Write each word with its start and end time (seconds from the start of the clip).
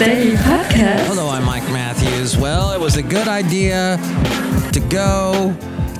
Day 0.00 0.32
podcast. 0.32 1.08
Hello, 1.08 1.28
I'm 1.28 1.44
Mike 1.44 1.64
Matthews. 1.64 2.34
Well, 2.34 2.72
it 2.72 2.80
was 2.80 2.96
a 2.96 3.02
good 3.02 3.28
idea 3.28 3.98
to 4.72 4.80
go 4.88 5.54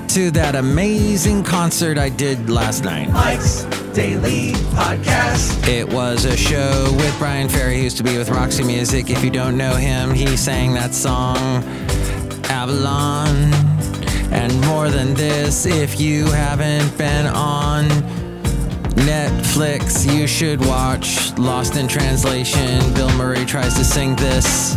to 0.07 0.31
that 0.31 0.55
amazing 0.55 1.43
concert 1.43 1.99
I 1.99 2.09
did 2.09 2.49
last 2.49 2.83
night. 2.83 3.11
Mike's 3.11 3.61
Daily 3.93 4.53
Podcast. 4.73 5.67
It 5.67 5.87
was 5.87 6.25
a 6.25 6.35
show 6.35 6.91
with 6.97 7.15
Bryan 7.19 7.47
Ferry, 7.47 7.77
who 7.77 7.83
used 7.83 7.97
to 7.97 8.03
be 8.03 8.17
with 8.17 8.29
Roxy 8.29 8.63
Music. 8.63 9.11
If 9.11 9.23
you 9.23 9.29
don't 9.29 9.55
know 9.55 9.75
him, 9.75 10.15
he 10.15 10.35
sang 10.35 10.73
that 10.73 10.95
song, 10.95 11.37
Avalon. 12.45 13.53
And 14.33 14.59
more 14.61 14.89
than 14.89 15.13
this, 15.13 15.67
if 15.67 15.99
you 15.99 16.25
haven't 16.25 16.97
been 16.97 17.27
on 17.27 17.87
Netflix, 18.95 20.05
you 20.13 20.27
should 20.27 20.59
watch 20.65 21.37
Lost 21.37 21.75
in 21.75 21.87
Translation. 21.87 22.93
Bill 22.93 23.11
Murray 23.17 23.45
tries 23.45 23.73
to 23.75 23.83
sing 23.83 24.15
this 24.15 24.75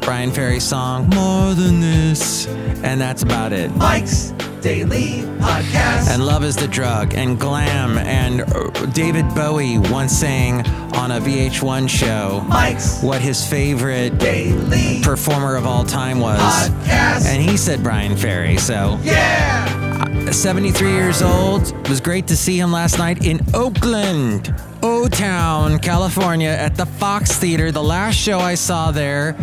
Bryan 0.00 0.30
Ferry 0.30 0.60
song, 0.60 1.08
More 1.10 1.54
Than 1.54 1.80
This. 1.80 2.46
And 2.82 3.00
that's 3.00 3.22
about 3.22 3.52
it. 3.52 3.74
Mike's 3.76 4.32
Daily 4.60 5.22
Podcast. 5.38 6.10
And 6.10 6.24
Love 6.26 6.44
is 6.44 6.54
the 6.56 6.68
Drug 6.68 7.14
and 7.14 7.38
Glam 7.40 7.96
and 7.98 8.42
uh, 8.42 8.70
David 8.92 9.26
Bowie 9.34 9.78
once 9.78 10.12
sang 10.12 10.66
on 10.94 11.12
a 11.12 11.20
VH1 11.20 11.88
show 11.88 12.44
Mike's 12.48 13.02
what 13.02 13.20
his 13.22 13.46
favorite 13.46 14.18
Daily 14.18 15.00
performer 15.02 15.56
of 15.56 15.66
all 15.66 15.84
time 15.84 16.20
was. 16.20 16.40
Podcast. 16.40 17.26
And 17.26 17.42
he 17.42 17.56
said 17.56 17.82
Bryan 17.82 18.16
Ferry. 18.16 18.58
So, 18.58 18.98
yeah. 19.02 19.89
73 20.32 20.92
years 20.92 21.22
old. 21.22 21.62
It 21.68 21.88
was 21.88 22.00
great 22.00 22.26
to 22.28 22.36
see 22.36 22.58
him 22.58 22.72
last 22.72 22.98
night 22.98 23.24
in 23.26 23.40
Oakland, 23.54 24.54
O 24.82 25.08
Town, 25.08 25.78
California 25.78 26.48
at 26.50 26.76
the 26.76 26.86
Fox 26.86 27.36
Theater. 27.38 27.72
The 27.72 27.82
last 27.82 28.16
show 28.16 28.38
I 28.38 28.54
saw 28.54 28.90
there 28.90 29.36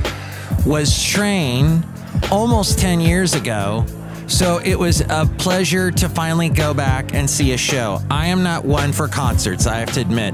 was 0.66 1.04
Train 1.04 1.84
almost 2.32 2.80
10 2.80 3.00
years 3.00 3.34
ago. 3.34 3.86
So 4.28 4.60
it 4.64 4.78
was 4.78 5.02
a 5.02 5.30
pleasure 5.38 5.92
to 5.92 6.10
finally 6.10 6.50
go 6.50 6.74
back 6.74 7.14
and 7.14 7.30
see 7.30 7.54
a 7.54 7.58
show. 7.58 8.00
I 8.12 8.28
am 8.28 8.44
not 8.44 8.66
one 8.66 8.92
for 8.92 9.08
concerts, 9.08 9.68
I 9.68 9.78
have 9.78 9.92
to 9.94 10.02
admit. 10.02 10.34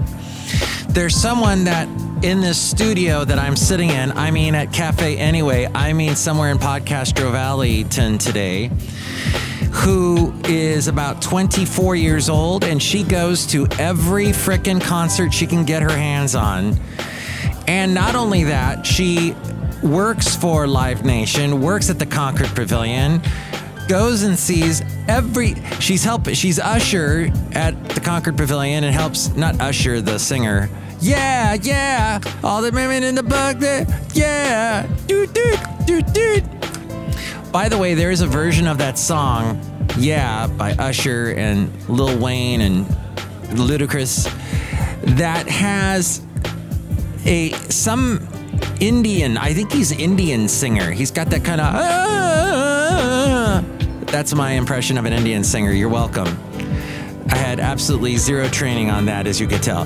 There's 0.90 1.16
someone 1.16 1.64
that 1.66 1.88
in 2.24 2.40
this 2.40 2.60
studio 2.60 3.26
that 3.26 3.38
I'm 3.38 3.56
sitting 3.56 3.90
in, 3.90 4.12
I 4.14 4.32
mean 4.32 4.56
at 4.56 4.72
Cafe 4.72 5.18
Anyway, 5.18 5.68
I 5.74 5.94
mean 5.94 6.16
somewhere 6.16 6.52
in 6.52 6.58
Podcastro 6.58 7.32
Valleyton 7.32 8.18
today, 8.18 8.72
who 9.74 10.32
is 10.46 10.88
about 10.88 11.22
24 11.22 11.96
years 11.96 12.30
old 12.30 12.64
and 12.64 12.82
she 12.82 13.04
goes 13.04 13.46
to 13.48 13.68
every 13.80 14.28
frickin' 14.28 14.80
concert 14.80 15.34
she 15.34 15.48
can 15.48 15.66
get 15.66 15.82
her 15.82 15.92
hands 15.92 16.36
on. 16.36 16.80
And 17.68 17.94
not 17.94 18.16
only 18.16 18.44
that, 18.46 18.86
she 18.86 19.36
works 19.82 20.36
for 20.36 20.68
Live 20.68 21.04
Nation, 21.04 21.60
works 21.62 21.90
at 21.90 21.98
the 21.98 22.06
Concord 22.06 22.50
Pavilion, 22.50 23.22
goes 23.88 24.24
and 24.24 24.38
sees 24.38 24.82
every 25.08 25.56
she's 25.80 26.04
help 26.04 26.30
she's 26.30 26.60
usher 26.60 27.30
at 27.52 27.90
the 27.90 28.00
Concord 28.00 28.38
Pavilion 28.38 28.84
and 28.84 28.94
helps 28.94 29.36
not 29.36 29.60
usher 29.60 30.02
the 30.02 30.18
singer. 30.20 30.70
Yeah, 31.00 31.56
yeah, 31.56 32.22
all 32.44 32.62
the 32.62 32.72
women 32.72 33.04
in 33.04 33.16
the 33.16 33.24
bug 33.24 33.60
there. 33.60 33.86
Yeah, 34.14 34.88
doot 35.08 35.34
doot 35.34 35.60
doot 35.86 36.14
doot. 36.14 36.63
By 37.54 37.70
the 37.70 37.78
way, 37.78 37.94
there 37.94 38.10
is 38.10 38.22
a 38.22 38.26
version 38.26 38.66
of 38.66 38.80
that 38.80 38.98
song, 38.98 39.62
Yeah, 39.96 40.48
by 40.48 40.72
Usher 40.72 41.36
and 41.38 41.72
Lil 41.88 42.18
Wayne 42.18 42.62
and 42.62 42.88
Ludacris, 43.54 44.24
that 45.18 45.48
has 45.48 46.24
a 47.26 47.52
some 47.70 48.28
Indian. 48.80 49.38
I 49.38 49.54
think 49.54 49.72
he's 49.72 49.92
Indian 49.92 50.48
singer. 50.48 50.90
He's 50.90 51.12
got 51.12 51.30
that 51.30 51.46
kind 51.46 51.62
of. 51.62 51.68
Ah. 51.76 53.64
that's 54.08 54.34
my 54.34 54.54
impression 54.54 54.98
of 54.98 55.06
an 55.06 55.14
Indian 55.14 55.44
singer. 55.44 55.74
You're 55.74 55.90
welcome. 55.90 56.36
I 57.30 57.36
had 57.36 57.60
absolutely 57.60 58.18
zero 58.18 58.48
training 58.50 58.90
on 58.90 59.06
that, 59.06 59.28
as 59.28 59.40
you 59.40 59.46
could 59.48 59.62
tell. 59.62 59.84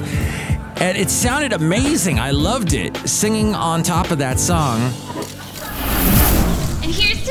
And 0.79 0.97
it 0.97 1.09
sounded 1.09 1.51
amazing. 1.51 2.17
I 2.17 2.31
loved 2.31 2.71
it. 2.71 2.95
Singing 3.09 3.55
on 3.55 3.83
top 3.83 4.09
of 4.09 4.19
that 4.19 4.39
song. 4.39 4.93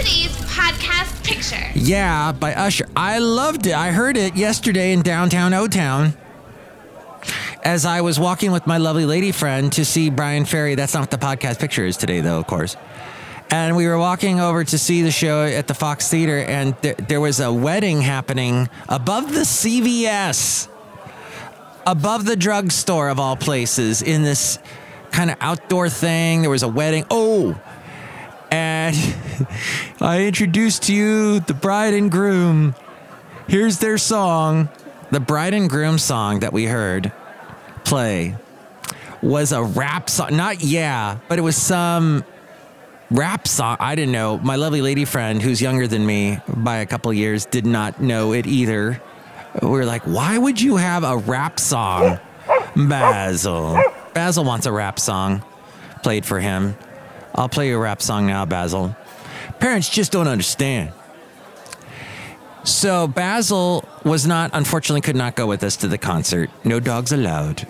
Podcast 0.06 1.24
picture. 1.24 1.72
Yeah, 1.74 2.30
by 2.30 2.54
Usher. 2.54 2.86
I 2.94 3.18
loved 3.18 3.66
it. 3.66 3.74
I 3.74 3.90
heard 3.90 4.16
it 4.16 4.36
yesterday 4.36 4.92
in 4.92 5.02
downtown 5.02 5.52
O 5.52 5.66
Town 5.66 6.14
as 7.64 7.84
I 7.84 8.02
was 8.02 8.20
walking 8.20 8.52
with 8.52 8.68
my 8.68 8.78
lovely 8.78 9.04
lady 9.04 9.32
friend 9.32 9.72
to 9.72 9.84
see 9.84 10.08
Bryan 10.10 10.44
Ferry. 10.44 10.76
That's 10.76 10.94
not 10.94 11.00
what 11.00 11.10
the 11.10 11.18
podcast 11.18 11.58
picture 11.58 11.84
is 11.84 11.96
today, 11.96 12.20
though, 12.20 12.38
of 12.38 12.46
course. 12.46 12.76
And 13.50 13.74
we 13.74 13.88
were 13.88 13.98
walking 13.98 14.38
over 14.38 14.62
to 14.62 14.78
see 14.78 15.02
the 15.02 15.10
show 15.10 15.44
at 15.44 15.66
the 15.66 15.74
Fox 15.74 16.08
Theater, 16.08 16.38
and 16.38 16.76
there, 16.82 16.94
there 16.94 17.20
was 17.20 17.40
a 17.40 17.52
wedding 17.52 18.00
happening 18.00 18.68
above 18.88 19.32
the 19.32 19.40
CVS, 19.40 20.68
above 21.84 22.26
the 22.26 22.36
drugstore 22.36 23.08
of 23.08 23.18
all 23.18 23.36
places, 23.36 24.02
in 24.02 24.22
this 24.22 24.60
kind 25.10 25.32
of 25.32 25.36
outdoor 25.40 25.88
thing. 25.88 26.42
There 26.42 26.50
was 26.50 26.62
a 26.62 26.68
wedding. 26.68 27.04
Oh, 27.10 27.60
and 28.50 28.96
I 30.00 30.24
introduced 30.24 30.84
to 30.84 30.94
you 30.94 31.40
the 31.40 31.54
bride 31.54 31.94
and 31.94 32.10
groom. 32.10 32.74
Here's 33.48 33.78
their 33.78 33.98
song. 33.98 34.68
The 35.10 35.20
bride 35.20 35.54
and 35.54 35.70
groom 35.70 35.98
song 35.98 36.40
that 36.40 36.52
we 36.52 36.64
heard 36.64 37.12
play 37.84 38.36
was 39.22 39.52
a 39.52 39.62
rap 39.62 40.10
song. 40.10 40.36
Not 40.36 40.62
yeah, 40.62 41.18
but 41.28 41.38
it 41.38 41.42
was 41.42 41.56
some 41.56 42.24
rap 43.10 43.46
song. 43.46 43.76
I 43.80 43.94
didn't 43.94 44.12
know. 44.12 44.38
My 44.38 44.56
lovely 44.56 44.82
lady 44.82 45.04
friend, 45.04 45.40
who's 45.40 45.62
younger 45.62 45.86
than 45.86 46.04
me 46.04 46.40
by 46.48 46.78
a 46.78 46.86
couple 46.86 47.12
years, 47.12 47.46
did 47.46 47.66
not 47.66 48.00
know 48.00 48.32
it 48.32 48.46
either. 48.46 49.00
We 49.62 49.68
were 49.68 49.84
like, 49.84 50.02
why 50.02 50.36
would 50.36 50.60
you 50.60 50.76
have 50.76 51.04
a 51.04 51.16
rap 51.16 51.58
song? 51.58 52.18
Basil. 52.76 53.80
Basil 54.12 54.44
wants 54.44 54.66
a 54.66 54.72
rap 54.72 54.98
song 54.98 55.42
played 56.02 56.26
for 56.26 56.40
him. 56.40 56.76
I'll 57.36 57.48
play 57.48 57.68
you 57.68 57.76
a 57.76 57.78
rap 57.78 58.00
song 58.00 58.26
now, 58.26 58.44
Basil. 58.46 58.96
Parents 59.60 59.88
just 59.88 60.12
don't 60.12 60.28
understand. 60.28 60.92
So 62.64 63.06
Basil 63.06 63.84
was 64.04 64.26
not, 64.26 64.50
unfortunately, 64.52 65.02
could 65.02 65.16
not 65.16 65.36
go 65.36 65.46
with 65.46 65.62
us 65.62 65.76
to 65.78 65.88
the 65.88 65.98
concert. 65.98 66.50
No 66.64 66.80
dogs 66.80 67.12
allowed. 67.12 67.66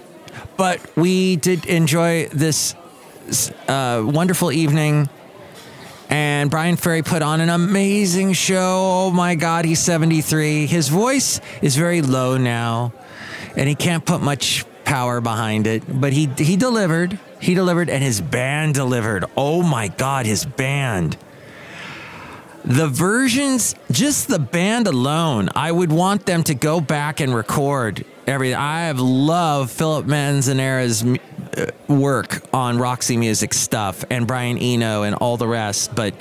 But 0.56 0.80
we 0.96 1.36
did 1.36 1.66
enjoy 1.66 2.28
this 2.28 2.74
uh, 3.68 4.02
wonderful 4.06 4.52
evening. 4.52 5.08
And 6.08 6.50
Bryan 6.50 6.76
Ferry 6.76 7.02
put 7.02 7.22
on 7.22 7.40
an 7.40 7.50
amazing 7.50 8.32
show. 8.32 9.08
Oh 9.08 9.10
my 9.10 9.34
God, 9.34 9.64
he's 9.64 9.80
73. 9.80 10.66
His 10.66 10.88
voice 10.88 11.40
is 11.60 11.76
very 11.76 12.00
low 12.00 12.36
now, 12.38 12.92
and 13.56 13.68
he 13.68 13.74
can't 13.74 14.04
put 14.04 14.22
much 14.22 14.64
power 14.84 15.20
behind 15.20 15.66
it. 15.66 15.82
But 15.88 16.12
he 16.12 16.26
he 16.38 16.56
delivered. 16.56 17.18
He 17.46 17.54
delivered, 17.54 17.88
and 17.88 18.02
his 18.02 18.20
band 18.20 18.74
delivered. 18.74 19.24
Oh 19.36 19.62
my 19.62 19.86
God, 19.86 20.26
his 20.26 20.44
band. 20.44 21.16
The 22.64 22.88
versions, 22.88 23.76
just 23.88 24.26
the 24.26 24.40
band 24.40 24.88
alone, 24.88 25.50
I 25.54 25.70
would 25.70 25.92
want 25.92 26.26
them 26.26 26.42
to 26.42 26.56
go 26.56 26.80
back 26.80 27.20
and 27.20 27.32
record 27.32 28.04
everything. 28.26 28.56
I 28.56 28.86
have 28.86 28.98
loved 28.98 29.70
Philip 29.70 30.06
Manzanera's 30.06 31.04
uh, 31.04 31.70
work 31.86 32.42
on 32.52 32.78
Roxy 32.78 33.16
Music 33.16 33.54
stuff 33.54 34.04
and 34.10 34.26
Brian 34.26 34.58
Eno 34.58 35.04
and 35.04 35.14
all 35.14 35.36
the 35.36 35.46
rest, 35.46 35.94
but 35.94 36.16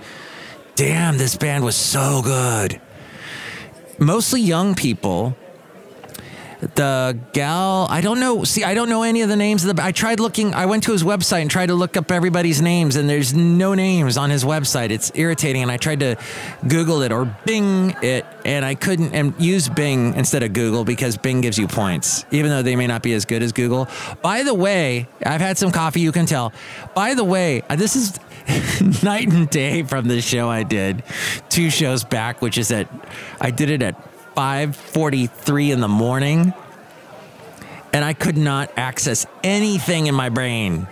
damn, 0.75 1.17
this 1.17 1.35
band 1.35 1.65
was 1.65 1.75
so 1.75 2.21
good. 2.21 2.79
Mostly 3.97 4.41
young 4.41 4.75
people. 4.75 5.35
The 6.73 7.17
gal, 7.31 7.85
I 7.89 8.01
don't 8.01 8.19
know. 8.19 8.43
See, 8.43 8.63
I 8.63 8.73
don't 8.73 8.89
know 8.89 9.03
any 9.03 9.21
of 9.21 9.29
the 9.29 9.35
names 9.35 9.63
of 9.63 9.75
the. 9.75 9.83
I 9.83 9.91
tried 9.91 10.19
looking. 10.19 10.53
I 10.55 10.65
went 10.65 10.83
to 10.83 10.91
his 10.91 11.03
website 11.03 11.41
and 11.41 11.51
tried 11.51 11.67
to 11.67 11.75
look 11.75 11.95
up 11.95 12.11
everybody's 12.11 12.61
names, 12.61 12.95
and 12.95 13.07
there's 13.07 13.33
no 13.33 13.75
names 13.75 14.17
on 14.17 14.31
his 14.31 14.43
website. 14.43 14.89
It's 14.89 15.11
irritating. 15.13 15.61
And 15.61 15.71
I 15.71 15.77
tried 15.77 15.99
to 15.99 16.15
Google 16.67 17.03
it 17.03 17.11
or 17.11 17.25
Bing 17.45 17.95
it, 18.01 18.25
and 18.45 18.65
I 18.65 18.73
couldn't. 18.73 19.13
And 19.13 19.33
use 19.37 19.69
Bing 19.69 20.15
instead 20.15 20.41
of 20.41 20.53
Google 20.53 20.83
because 20.83 21.17
Bing 21.17 21.41
gives 21.41 21.59
you 21.59 21.67
points, 21.67 22.25
even 22.31 22.49
though 22.49 22.63
they 22.63 22.75
may 22.75 22.87
not 22.87 23.03
be 23.03 23.13
as 23.13 23.25
good 23.25 23.43
as 23.43 23.51
Google. 23.51 23.87
By 24.21 24.43
the 24.43 24.53
way, 24.53 25.07
I've 25.23 25.41
had 25.41 25.57
some 25.57 25.71
coffee. 25.71 26.01
You 26.01 26.11
can 26.11 26.25
tell. 26.25 26.51
By 26.95 27.13
the 27.13 27.23
way, 27.23 27.61
uh, 27.69 27.75
this 27.75 27.95
is 27.95 28.19
night 29.03 29.27
and 29.31 29.49
day 29.49 29.83
from 29.83 30.07
the 30.07 30.21
show 30.21 30.49
I 30.49 30.63
did 30.63 31.03
two 31.49 31.69
shows 31.69 32.03
back, 32.03 32.41
which 32.41 32.57
is 32.57 32.69
that 32.69 32.89
I 33.39 33.51
did 33.51 33.69
it 33.69 33.81
at 33.81 34.14
5:43 34.35 35.71
in 35.71 35.79
the 35.79 35.87
morning 35.87 36.53
and 37.93 38.03
I 38.03 38.13
could 38.13 38.37
not 38.37 38.71
access 38.77 39.25
anything 39.43 40.07
in 40.07 40.15
my 40.15 40.29
brain. 40.29 40.87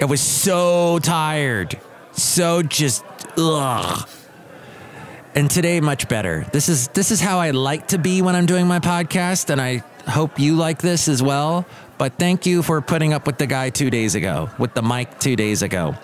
I 0.00 0.04
was 0.04 0.20
so 0.20 0.98
tired. 0.98 1.78
So 2.12 2.62
just 2.62 3.04
ugh. 3.38 4.08
And 5.34 5.50
today 5.50 5.80
much 5.80 6.08
better. 6.08 6.46
This 6.52 6.68
is 6.68 6.88
this 6.88 7.10
is 7.10 7.20
how 7.20 7.38
I 7.38 7.52
like 7.52 7.88
to 7.88 7.98
be 7.98 8.20
when 8.20 8.36
I'm 8.36 8.44
doing 8.46 8.66
my 8.66 8.80
podcast 8.80 9.48
and 9.48 9.60
I 9.60 9.82
hope 10.06 10.38
you 10.38 10.56
like 10.56 10.82
this 10.82 11.08
as 11.08 11.22
well. 11.22 11.64
But 11.96 12.18
thank 12.18 12.44
you 12.44 12.62
for 12.62 12.80
putting 12.82 13.14
up 13.14 13.26
with 13.26 13.38
the 13.38 13.46
guy 13.46 13.70
2 13.70 13.88
days 13.88 14.14
ago, 14.14 14.50
with 14.58 14.74
the 14.74 14.82
mic 14.82 15.18
2 15.20 15.36
days 15.36 15.62
ago. 15.62 15.96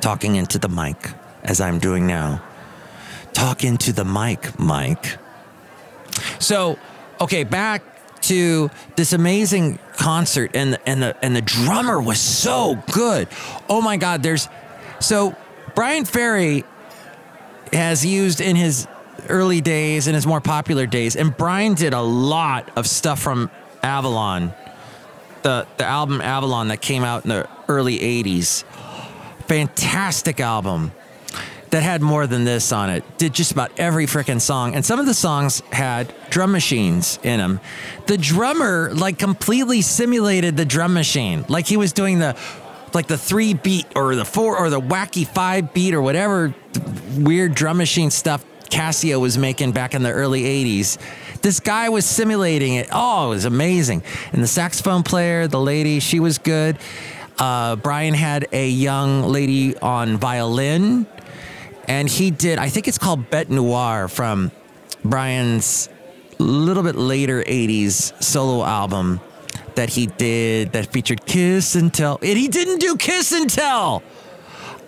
talking 0.00 0.36
into 0.36 0.58
the 0.58 0.68
mic 0.68 0.96
as 1.42 1.60
I'm 1.60 1.78
doing 1.78 2.06
now. 2.06 2.42
Talk 3.32 3.64
into 3.64 3.92
the 3.92 4.04
mic, 4.04 4.58
Mike. 4.58 5.18
So, 6.38 6.78
okay, 7.20 7.44
back 7.44 7.82
to 8.22 8.70
this 8.96 9.12
amazing 9.12 9.78
concert 9.96 10.50
and 10.54 10.74
the, 10.74 10.88
and 10.88 11.02
the 11.02 11.16
and 11.22 11.34
the 11.34 11.42
drummer 11.42 12.00
was 12.00 12.20
so 12.20 12.82
good. 12.92 13.28
Oh 13.68 13.80
my 13.80 13.96
god, 13.96 14.22
there's 14.22 14.48
so 15.00 15.34
Bryan 15.74 16.04
Ferry 16.04 16.64
has 17.72 18.04
used 18.04 18.40
in 18.40 18.56
his 18.56 18.86
early 19.28 19.60
days 19.60 20.06
and 20.06 20.14
his 20.14 20.26
more 20.26 20.40
popular 20.40 20.86
days 20.86 21.16
and 21.16 21.36
Bryan 21.36 21.74
did 21.74 21.92
a 21.92 22.00
lot 22.00 22.70
of 22.76 22.86
stuff 22.86 23.20
from 23.20 23.50
Avalon. 23.82 24.52
The 25.42 25.66
the 25.76 25.84
album 25.84 26.20
Avalon 26.20 26.68
that 26.68 26.80
came 26.80 27.04
out 27.04 27.24
in 27.24 27.30
the 27.30 27.48
early 27.68 27.98
80s. 27.98 28.64
Fantastic 29.46 30.40
album 30.40 30.92
that 31.70 31.82
had 31.82 32.02
more 32.02 32.26
than 32.26 32.44
this 32.44 32.72
on 32.72 32.90
it. 32.90 33.04
Did 33.18 33.34
just 33.34 33.52
about 33.52 33.70
every 33.78 34.06
freaking 34.06 34.40
song. 34.40 34.74
And 34.74 34.84
some 34.84 34.98
of 34.98 35.06
the 35.06 35.14
songs 35.14 35.60
had 35.72 36.12
drum 36.30 36.52
machines 36.52 37.18
in 37.22 37.38
them. 37.38 37.60
The 38.06 38.18
drummer 38.18 38.90
like 38.94 39.18
completely 39.18 39.82
simulated 39.82 40.56
the 40.56 40.64
drum 40.64 40.94
machine. 40.94 41.44
Like 41.48 41.66
he 41.66 41.76
was 41.76 41.92
doing 41.92 42.18
the 42.18 42.36
like 42.94 43.06
the 43.06 43.18
3 43.18 43.54
beat 43.54 43.86
or 43.94 44.14
the 44.14 44.24
4 44.24 44.58
or 44.58 44.70
the 44.70 44.80
wacky 44.80 45.26
5 45.26 45.74
beat 45.74 45.92
or 45.92 46.00
whatever 46.00 46.54
weird 47.18 47.54
drum 47.54 47.76
machine 47.76 48.10
stuff 48.10 48.44
Casio 48.70 49.20
was 49.20 49.36
making 49.38 49.72
back 49.72 49.94
in 49.94 50.02
the 50.02 50.10
early 50.12 50.42
80s. 50.42 50.98
This 51.40 51.60
guy 51.60 51.88
was 51.88 52.04
simulating 52.04 52.74
it. 52.74 52.88
Oh, 52.92 53.26
it 53.26 53.28
was 53.30 53.44
amazing. 53.44 54.02
And 54.32 54.42
the 54.42 54.46
saxophone 54.46 55.02
player, 55.02 55.48
the 55.48 55.60
lady, 55.60 56.00
she 56.00 56.20
was 56.20 56.38
good. 56.38 56.78
Uh, 57.38 57.76
Bryan 57.76 58.14
had 58.14 58.48
a 58.52 58.68
young 58.68 59.22
lady 59.22 59.76
on 59.78 60.16
violin 60.16 61.06
and 61.88 62.08
he 62.08 62.30
did 62.30 62.58
i 62.58 62.68
think 62.68 62.86
it's 62.86 62.98
called 62.98 63.30
bête 63.30 63.48
noire 63.48 64.08
from 64.08 64.52
bryan's 65.04 65.88
little 66.38 66.82
bit 66.82 66.94
later 66.94 67.42
80s 67.42 68.22
solo 68.22 68.64
album 68.64 69.20
that 69.78 69.90
he 69.90 70.06
did 70.06 70.72
that 70.72 70.92
featured 70.92 71.24
kiss 71.24 71.76
and 71.76 71.94
tell. 71.94 72.18
And 72.20 72.36
he 72.36 72.48
didn't 72.48 72.80
do 72.80 72.96
kiss 72.96 73.30
and 73.30 73.48
tell! 73.48 74.02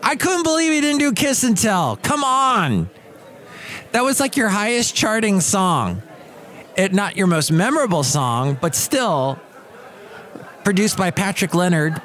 I 0.02 0.16
couldn't 0.16 0.42
believe 0.42 0.72
he 0.72 0.80
didn't 0.80 0.98
do 0.98 1.12
kiss 1.12 1.44
and 1.44 1.56
tell. 1.56 1.96
Come 1.96 2.24
on! 2.24 2.90
That 3.92 4.02
was 4.02 4.18
like 4.18 4.36
your 4.36 4.48
highest 4.48 4.96
charting 4.96 5.40
song. 5.40 6.02
It 6.76 6.92
not 6.92 7.16
your 7.16 7.28
most 7.28 7.52
memorable 7.52 8.02
song 8.02 8.58
but 8.60 8.74
still 8.74 9.38
produced 10.64 10.96
by 10.96 11.10
patrick 11.10 11.54
leonard 11.54 12.00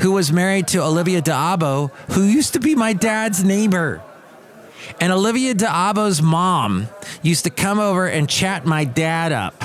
who 0.00 0.12
was 0.12 0.32
married 0.32 0.66
to 0.68 0.82
olivia 0.82 1.20
d'abo 1.22 1.88
who 2.10 2.22
used 2.22 2.52
to 2.52 2.60
be 2.60 2.74
my 2.74 2.92
dad's 2.92 3.42
neighbor 3.44 4.02
and 5.00 5.12
Olivia 5.12 5.54
D'Abo's 5.54 6.22
mom 6.22 6.88
used 7.22 7.44
to 7.44 7.50
come 7.50 7.78
over 7.78 8.06
and 8.06 8.28
chat 8.28 8.64
my 8.64 8.84
dad 8.84 9.32
up. 9.32 9.64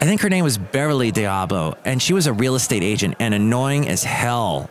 I 0.00 0.06
think 0.06 0.22
her 0.22 0.30
name 0.30 0.44
was 0.44 0.56
Beverly 0.56 1.10
D'Abo, 1.10 1.76
and 1.84 2.00
she 2.00 2.14
was 2.14 2.26
a 2.26 2.32
real 2.32 2.54
estate 2.54 2.82
agent 2.82 3.16
and 3.20 3.34
annoying 3.34 3.86
as 3.88 4.02
hell. 4.02 4.70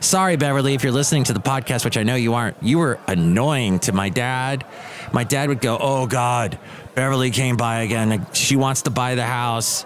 Sorry, 0.00 0.36
Beverly, 0.36 0.74
if 0.74 0.82
you're 0.82 0.92
listening 0.92 1.24
to 1.24 1.32
the 1.32 1.40
podcast, 1.40 1.84
which 1.84 1.96
I 1.96 2.02
know 2.02 2.14
you 2.14 2.34
aren't. 2.34 2.62
You 2.62 2.78
were 2.78 3.00
annoying 3.08 3.80
to 3.80 3.92
my 3.92 4.10
dad. 4.10 4.64
My 5.12 5.24
dad 5.24 5.48
would 5.48 5.60
go, 5.60 5.78
Oh 5.80 6.06
God, 6.06 6.58
Beverly 6.94 7.30
came 7.30 7.56
by 7.56 7.80
again. 7.80 8.26
She 8.32 8.56
wants 8.56 8.82
to 8.82 8.90
buy 8.90 9.14
the 9.14 9.24
house. 9.24 9.84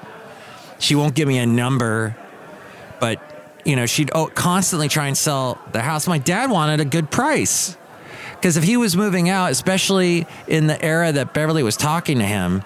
She 0.78 0.96
won't 0.96 1.14
give 1.14 1.28
me 1.28 1.38
a 1.38 1.46
number, 1.46 2.16
but 3.00 3.20
you 3.64 3.76
know, 3.76 3.86
she'd 3.86 4.10
oh, 4.14 4.26
constantly 4.26 4.88
try 4.88 5.06
and 5.06 5.16
sell 5.16 5.58
the 5.70 5.80
house. 5.80 6.06
My 6.08 6.18
dad 6.18 6.50
wanted 6.50 6.80
a 6.80 6.84
good 6.84 7.10
price. 7.10 7.76
Because 8.42 8.56
if 8.56 8.64
he 8.64 8.76
was 8.76 8.96
moving 8.96 9.28
out, 9.28 9.52
especially 9.52 10.26
in 10.48 10.66
the 10.66 10.84
era 10.84 11.12
that 11.12 11.32
Beverly 11.32 11.62
was 11.62 11.76
talking 11.76 12.18
to 12.18 12.24
him, 12.24 12.64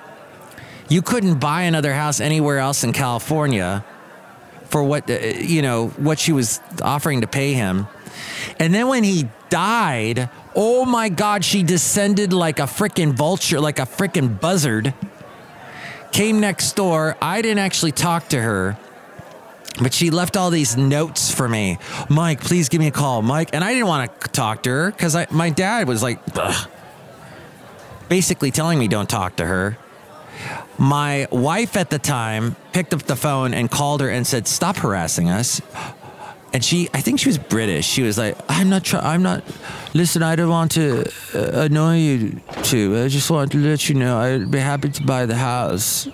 you 0.88 1.02
couldn't 1.02 1.38
buy 1.38 1.64
another 1.64 1.92
house 1.92 2.18
anywhere 2.18 2.58
else 2.58 2.82
in 2.82 2.94
California 2.94 3.84
for 4.70 4.82
what 4.82 5.10
uh, 5.10 5.18
you 5.18 5.60
know 5.60 5.88
what 5.98 6.18
she 6.18 6.32
was 6.32 6.60
offering 6.80 7.20
to 7.20 7.26
pay 7.26 7.52
him. 7.52 7.88
And 8.58 8.74
then 8.74 8.88
when 8.88 9.04
he 9.04 9.28
died, 9.50 10.30
oh 10.54 10.86
my 10.86 11.10
God, 11.10 11.44
she 11.44 11.62
descended 11.62 12.32
like 12.32 12.58
a 12.58 12.62
freaking 12.62 13.12
vulture, 13.12 13.60
like 13.60 13.78
a 13.78 13.82
freaking 13.82 14.40
buzzard. 14.40 14.94
Came 16.10 16.40
next 16.40 16.74
door. 16.74 17.18
I 17.20 17.42
didn't 17.42 17.58
actually 17.58 17.92
talk 17.92 18.28
to 18.28 18.40
her. 18.40 18.78
But 19.80 19.92
she 19.92 20.10
left 20.10 20.36
all 20.36 20.50
these 20.50 20.76
notes 20.76 21.32
for 21.32 21.48
me. 21.48 21.78
Mike, 22.08 22.40
please 22.40 22.68
give 22.68 22.80
me 22.80 22.86
a 22.86 22.92
call. 22.92 23.22
Mike. 23.22 23.50
And 23.52 23.62
I 23.62 23.72
didn't 23.72 23.88
want 23.88 24.20
to 24.20 24.28
talk 24.28 24.62
to 24.62 24.70
her 24.70 24.90
because 24.90 25.16
my 25.30 25.50
dad 25.50 25.86
was 25.86 26.02
like, 26.02 26.18
Ugh. 26.34 26.70
basically 28.08 28.50
telling 28.50 28.78
me 28.78 28.88
don't 28.88 29.08
talk 29.08 29.36
to 29.36 29.44
her. 29.44 29.78
My 30.78 31.26
wife 31.30 31.76
at 31.76 31.90
the 31.90 31.98
time 31.98 32.56
picked 32.72 32.92
up 32.92 33.02
the 33.02 33.16
phone 33.16 33.54
and 33.54 33.70
called 33.70 34.00
her 34.00 34.10
and 34.10 34.26
said, 34.26 34.46
stop 34.46 34.76
harassing 34.76 35.30
us. 35.30 35.60
And 36.52 36.64
she, 36.64 36.88
I 36.94 37.00
think 37.00 37.20
she 37.20 37.28
was 37.28 37.38
British. 37.38 37.86
She 37.86 38.02
was 38.02 38.16
like, 38.16 38.36
I'm 38.48 38.70
not, 38.70 38.84
trying. 38.84 39.04
I'm 39.04 39.22
not, 39.22 39.44
listen, 39.94 40.22
I 40.22 40.36
don't 40.36 40.48
want 40.48 40.70
to 40.72 41.04
uh, 41.34 41.64
annoy 41.64 41.98
you 41.98 42.40
too. 42.62 42.96
I 42.96 43.08
just 43.08 43.30
want 43.30 43.52
to 43.52 43.58
let 43.58 43.88
you 43.88 43.94
know 43.94 44.18
I'd 44.18 44.50
be 44.50 44.58
happy 44.58 44.88
to 44.88 45.02
buy 45.02 45.26
the 45.26 45.36
house 45.36 46.08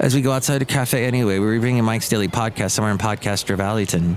as 0.00 0.14
we 0.14 0.22
go 0.22 0.32
outside 0.32 0.62
a 0.62 0.64
cafe 0.64 1.04
anyway. 1.04 1.38
We 1.38 1.46
were 1.46 1.60
bringing 1.60 1.84
Mike's 1.84 2.08
Daily 2.08 2.26
Podcast 2.26 2.72
somewhere 2.72 2.90
in 2.90 2.98
Podcaster 2.98 3.56
Valleyton. 3.56 4.16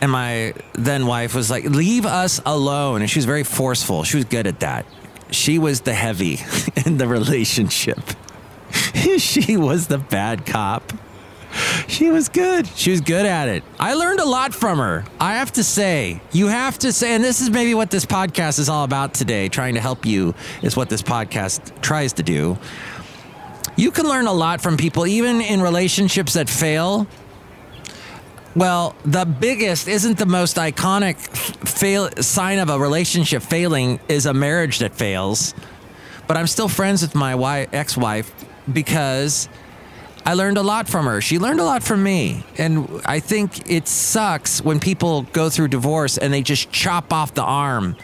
And 0.00 0.10
my 0.10 0.54
then 0.72 1.06
wife 1.06 1.34
was 1.34 1.50
like, 1.50 1.64
leave 1.64 2.06
us 2.06 2.40
alone. 2.46 3.02
And 3.02 3.10
she 3.10 3.18
was 3.18 3.26
very 3.26 3.42
forceful. 3.42 4.04
She 4.04 4.16
was 4.16 4.24
good 4.24 4.46
at 4.46 4.60
that. 4.60 4.86
She 5.30 5.58
was 5.58 5.82
the 5.82 5.92
heavy 5.92 6.38
in 6.86 6.96
the 6.96 7.06
relationship. 7.06 7.98
she 9.18 9.56
was 9.56 9.88
the 9.88 9.98
bad 9.98 10.46
cop. 10.46 10.92
She 11.88 12.10
was 12.10 12.28
good. 12.28 12.68
She 12.68 12.92
was 12.92 13.00
good 13.00 13.26
at 13.26 13.48
it. 13.48 13.64
I 13.80 13.94
learned 13.94 14.20
a 14.20 14.24
lot 14.24 14.54
from 14.54 14.78
her. 14.78 15.04
I 15.18 15.34
have 15.34 15.50
to 15.52 15.64
say, 15.64 16.20
you 16.30 16.46
have 16.46 16.78
to 16.78 16.92
say, 16.92 17.14
and 17.14 17.24
this 17.24 17.40
is 17.40 17.50
maybe 17.50 17.74
what 17.74 17.90
this 17.90 18.06
podcast 18.06 18.60
is 18.60 18.68
all 18.68 18.84
about 18.84 19.14
today, 19.14 19.48
trying 19.48 19.74
to 19.74 19.80
help 19.80 20.06
you, 20.06 20.34
is 20.62 20.76
what 20.76 20.88
this 20.88 21.02
podcast 21.02 21.82
tries 21.82 22.12
to 22.14 22.22
do 22.22 22.56
you 23.80 23.90
can 23.90 24.06
learn 24.06 24.26
a 24.26 24.32
lot 24.32 24.60
from 24.60 24.76
people, 24.76 25.06
even 25.06 25.40
in 25.40 25.62
relationships 25.62 26.34
that 26.34 26.50
fail. 26.50 27.06
Well, 28.54 28.94
the 29.06 29.24
biggest 29.24 29.88
isn't 29.88 30.18
the 30.18 30.26
most 30.26 30.56
iconic 30.56 31.16
fail 31.66 32.10
sign 32.20 32.58
of 32.58 32.68
a 32.68 32.78
relationship 32.78 33.42
failing 33.42 33.98
is 34.06 34.26
a 34.26 34.34
marriage 34.34 34.80
that 34.80 34.94
fails. 34.94 35.54
But 36.26 36.36
I'm 36.36 36.46
still 36.46 36.68
friends 36.68 37.00
with 37.00 37.14
my 37.14 37.34
wife, 37.34 37.70
ex-wife 37.72 38.34
because 38.70 39.48
I 40.26 40.34
learned 40.34 40.58
a 40.58 40.62
lot 40.62 40.86
from 40.86 41.06
her. 41.06 41.22
She 41.22 41.38
learned 41.38 41.60
a 41.60 41.64
lot 41.64 41.82
from 41.82 42.02
me. 42.02 42.44
And 42.58 43.00
I 43.06 43.20
think 43.20 43.70
it 43.70 43.88
sucks 43.88 44.62
when 44.62 44.78
people 44.78 45.22
go 45.22 45.48
through 45.48 45.68
divorce 45.68 46.18
and 46.18 46.34
they 46.34 46.42
just 46.42 46.70
chop 46.70 47.14
off 47.14 47.32
the 47.32 47.42
arm 47.42 47.96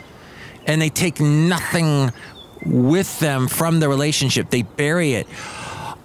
and 0.66 0.80
they 0.80 0.88
take 0.88 1.20
nothing 1.20 2.12
with 2.64 3.20
them 3.20 3.46
from 3.46 3.80
the 3.80 3.88
relationship. 3.88 4.48
They 4.50 4.62
bury 4.62 5.12
it. 5.12 5.26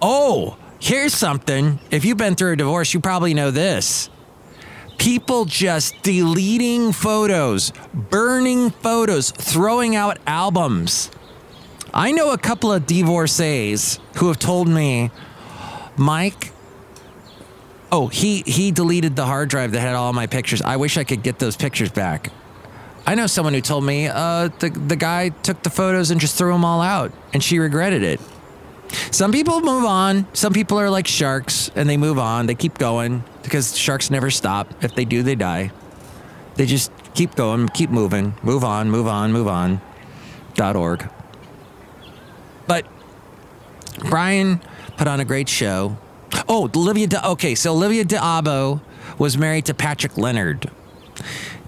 Oh, 0.04 0.58
here's 0.80 1.14
something. 1.14 1.78
If 1.92 2.04
you've 2.04 2.18
been 2.18 2.34
through 2.34 2.54
a 2.54 2.56
divorce, 2.56 2.92
you 2.92 2.98
probably 2.98 3.34
know 3.34 3.52
this. 3.52 4.10
People 4.98 5.44
just 5.44 6.02
deleting 6.02 6.90
photos, 6.90 7.72
burning 7.94 8.70
photos, 8.70 9.30
throwing 9.30 9.94
out 9.94 10.18
albums. 10.26 11.08
I 11.94 12.10
know 12.10 12.32
a 12.32 12.38
couple 12.38 12.72
of 12.72 12.84
divorcees 12.84 14.00
who 14.16 14.26
have 14.26 14.40
told 14.40 14.66
me, 14.66 15.12
Mike, 15.96 16.50
oh, 17.92 18.08
he, 18.08 18.42
he 18.44 18.72
deleted 18.72 19.14
the 19.14 19.26
hard 19.26 19.50
drive 19.50 19.70
that 19.70 19.80
had 19.80 19.94
all 19.94 20.12
my 20.12 20.26
pictures. 20.26 20.62
I 20.62 20.78
wish 20.78 20.96
I 20.96 21.04
could 21.04 21.22
get 21.22 21.38
those 21.38 21.56
pictures 21.56 21.90
back. 21.90 22.32
I 23.06 23.14
know 23.14 23.28
someone 23.28 23.54
who 23.54 23.60
told 23.60 23.84
me 23.84 24.08
uh, 24.08 24.48
the, 24.58 24.70
the 24.70 24.96
guy 24.96 25.28
took 25.28 25.62
the 25.62 25.70
photos 25.70 26.10
and 26.10 26.20
just 26.20 26.36
threw 26.36 26.52
them 26.52 26.64
all 26.64 26.80
out, 26.80 27.12
and 27.32 27.42
she 27.42 27.60
regretted 27.60 28.02
it. 28.02 28.20
Some 29.10 29.32
people 29.32 29.60
move 29.60 29.84
on. 29.84 30.26
Some 30.34 30.52
people 30.52 30.78
are 30.78 30.90
like 30.90 31.06
sharks 31.06 31.70
and 31.74 31.88
they 31.88 31.96
move 31.96 32.18
on. 32.18 32.46
They 32.46 32.54
keep 32.54 32.78
going 32.78 33.24
because 33.42 33.76
sharks 33.76 34.10
never 34.10 34.30
stop. 34.30 34.72
If 34.82 34.94
they 34.94 35.04
do, 35.04 35.22
they 35.22 35.34
die. 35.34 35.72
They 36.54 36.66
just 36.66 36.92
keep 37.14 37.34
going, 37.34 37.68
keep 37.68 37.90
moving, 37.90 38.34
move 38.42 38.64
on, 38.64 38.90
move 38.90 39.06
on, 39.06 39.32
move 39.32 39.48
on. 39.48 39.80
Dot 40.54 40.76
org. 40.76 41.08
But 42.66 42.86
Bryan 44.08 44.60
put 44.96 45.08
on 45.08 45.20
a 45.20 45.24
great 45.24 45.48
show. 45.48 45.96
Oh, 46.48 46.70
Olivia. 46.74 47.06
De- 47.06 47.28
okay, 47.30 47.54
so 47.54 47.72
Olivia 47.72 48.04
D'Abo 48.04 48.80
was 49.18 49.38
married 49.38 49.66
to 49.66 49.74
Patrick 49.74 50.16
Leonard. 50.18 50.70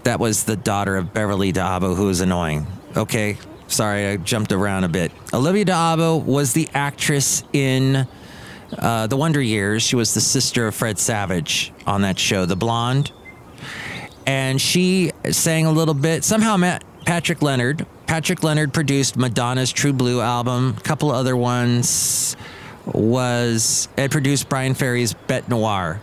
That 0.05 0.21
was 0.21 0.45
the 0.45 0.57
daughter 0.57 0.97
of 0.97 1.13
Beverly 1.15 1.53
D'Abo, 1.53 1.95
who 1.95 2.07
was 2.07 2.21
annoying. 2.21 2.67
Okay, 2.97 3.39
Sorry, 3.75 4.07
I 4.07 4.17
jumped 4.19 4.53
around 4.53 4.85
a 4.85 4.89
bit. 4.89 5.11
Olivia 5.33 5.65
D'Abo 5.65 6.17
was 6.17 6.53
the 6.53 6.69
actress 6.75 7.43
in 7.53 8.07
uh, 8.79 9.07
The 9.09 9.17
Wonder 9.17 9.41
Years. 9.43 9.83
She 9.83 9.97
was 9.97 10.15
the 10.15 10.21
sister 10.21 10.69
of 10.69 10.75
Fred 10.77 10.97
Savage 10.99 11.73
on 11.87 12.03
that 12.03 12.19
show, 12.19 12.47
The 12.47 12.55
Blonde. 12.57 13.11
and 14.27 14.61
she 14.61 15.11
sang 15.31 15.67
a 15.67 15.73
little 15.73 15.93
bit. 15.95 16.23
Somehow 16.23 16.57
met 16.57 16.85
Patrick 17.05 17.43
Leonard. 17.43 17.85
Patrick 18.07 18.45
Leonard 18.45 18.73
produced 18.73 19.17
Madonna's 19.17 19.73
True 19.73 19.93
Blue 19.93 20.21
album, 20.21 20.77
a 20.79 20.81
couple 20.83 21.11
other 21.11 21.37
ones. 21.37 22.37
Was 22.87 23.89
had 23.99 24.11
produced 24.11 24.49
Bryan 24.51 24.75
Ferry's 24.75 25.15
Bête 25.27 25.49
Noire. 25.49 26.01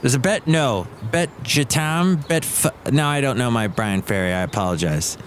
There's 0.00 0.14
a 0.14 0.18
bet, 0.18 0.46
no, 0.46 0.86
bet 1.12 1.28
Jatam, 1.44 2.26
bet. 2.26 2.42
F- 2.42 2.90
no, 2.90 3.06
I 3.06 3.20
don't 3.20 3.36
know 3.36 3.50
my 3.50 3.66
Bryan 3.68 4.00
Ferry. 4.00 4.32
I 4.32 4.40
apologize. 4.40 5.18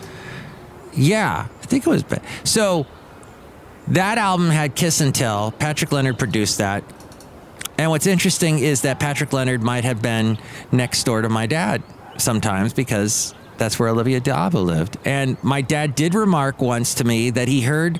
Yeah, 0.95 1.47
I 1.62 1.65
think 1.65 1.85
it 1.85 1.89
was. 1.89 2.03
So 2.43 2.85
that 3.88 4.17
album 4.17 4.50
had 4.50 4.75
Kiss 4.75 5.01
and 5.01 5.13
Tell. 5.13 5.51
Patrick 5.51 5.91
Leonard 5.91 6.17
produced 6.19 6.59
that. 6.59 6.83
And 7.77 7.89
what's 7.89 8.07
interesting 8.07 8.59
is 8.59 8.81
that 8.81 9.00
Patrick 9.00 9.33
Leonard 9.33 9.63
might 9.63 9.83
have 9.83 10.01
been 10.01 10.38
next 10.71 11.03
door 11.03 11.21
to 11.21 11.29
my 11.29 11.47
dad 11.47 11.83
sometimes 12.17 12.73
because 12.73 13.33
that's 13.57 13.79
where 13.79 13.89
Olivia 13.89 14.19
D'Abo 14.19 14.62
lived. 14.62 14.97
And 15.05 15.41
my 15.43 15.62
dad 15.62 15.95
did 15.95 16.13
remark 16.13 16.62
once 16.62 16.95
to 16.95 17.03
me 17.03 17.31
that 17.31 17.47
he 17.47 17.62
heard 17.62 18.00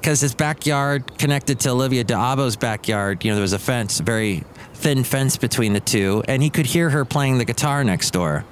because 0.00 0.20
his 0.20 0.34
backyard 0.34 1.18
connected 1.18 1.60
to 1.60 1.70
Olivia 1.70 2.04
D'Abo's 2.04 2.56
backyard. 2.56 3.24
You 3.24 3.30
know, 3.30 3.34
there 3.36 3.42
was 3.42 3.52
a 3.52 3.58
fence, 3.58 4.00
a 4.00 4.02
very 4.02 4.44
thin 4.74 5.04
fence 5.04 5.36
between 5.36 5.72
the 5.72 5.80
two, 5.80 6.22
and 6.26 6.42
he 6.42 6.48
could 6.48 6.66
hear 6.66 6.90
her 6.90 7.04
playing 7.04 7.38
the 7.38 7.44
guitar 7.44 7.84
next 7.84 8.12
door. 8.12 8.44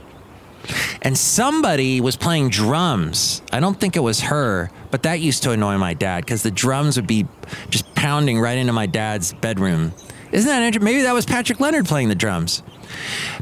And 1.03 1.17
somebody 1.17 2.01
was 2.01 2.17
playing 2.17 2.51
drums. 2.51 3.43
I 3.53 3.61
don't 3.61 3.79
think 3.79 3.97
it 3.97 4.01
was 4.01 4.21
her, 4.23 4.71
but 4.91 5.05
that 5.05 5.21
used 5.21 5.43
to 5.45 5.53
annoy 5.53 5.79
my 5.79 5.95
dad 5.95 6.25
because 6.25 6.43
the 6.43 6.51
drums 6.51 6.97
would 6.97 7.07
be 7.07 7.27
just 7.71 7.95
pounding 7.95 8.41
right 8.41 8.59
into 8.59 8.73
my 8.73 8.87
dad's 8.87 9.33
bedroom. 9.33 9.93
Isn't 10.33 10.49
that 10.49 10.63
interesting? 10.63 10.85
Maybe 10.85 11.03
that 11.03 11.15
was 11.15 11.25
Patrick 11.25 11.61
Leonard 11.61 11.87
playing 11.87 12.09
the 12.09 12.15
drums. 12.15 12.63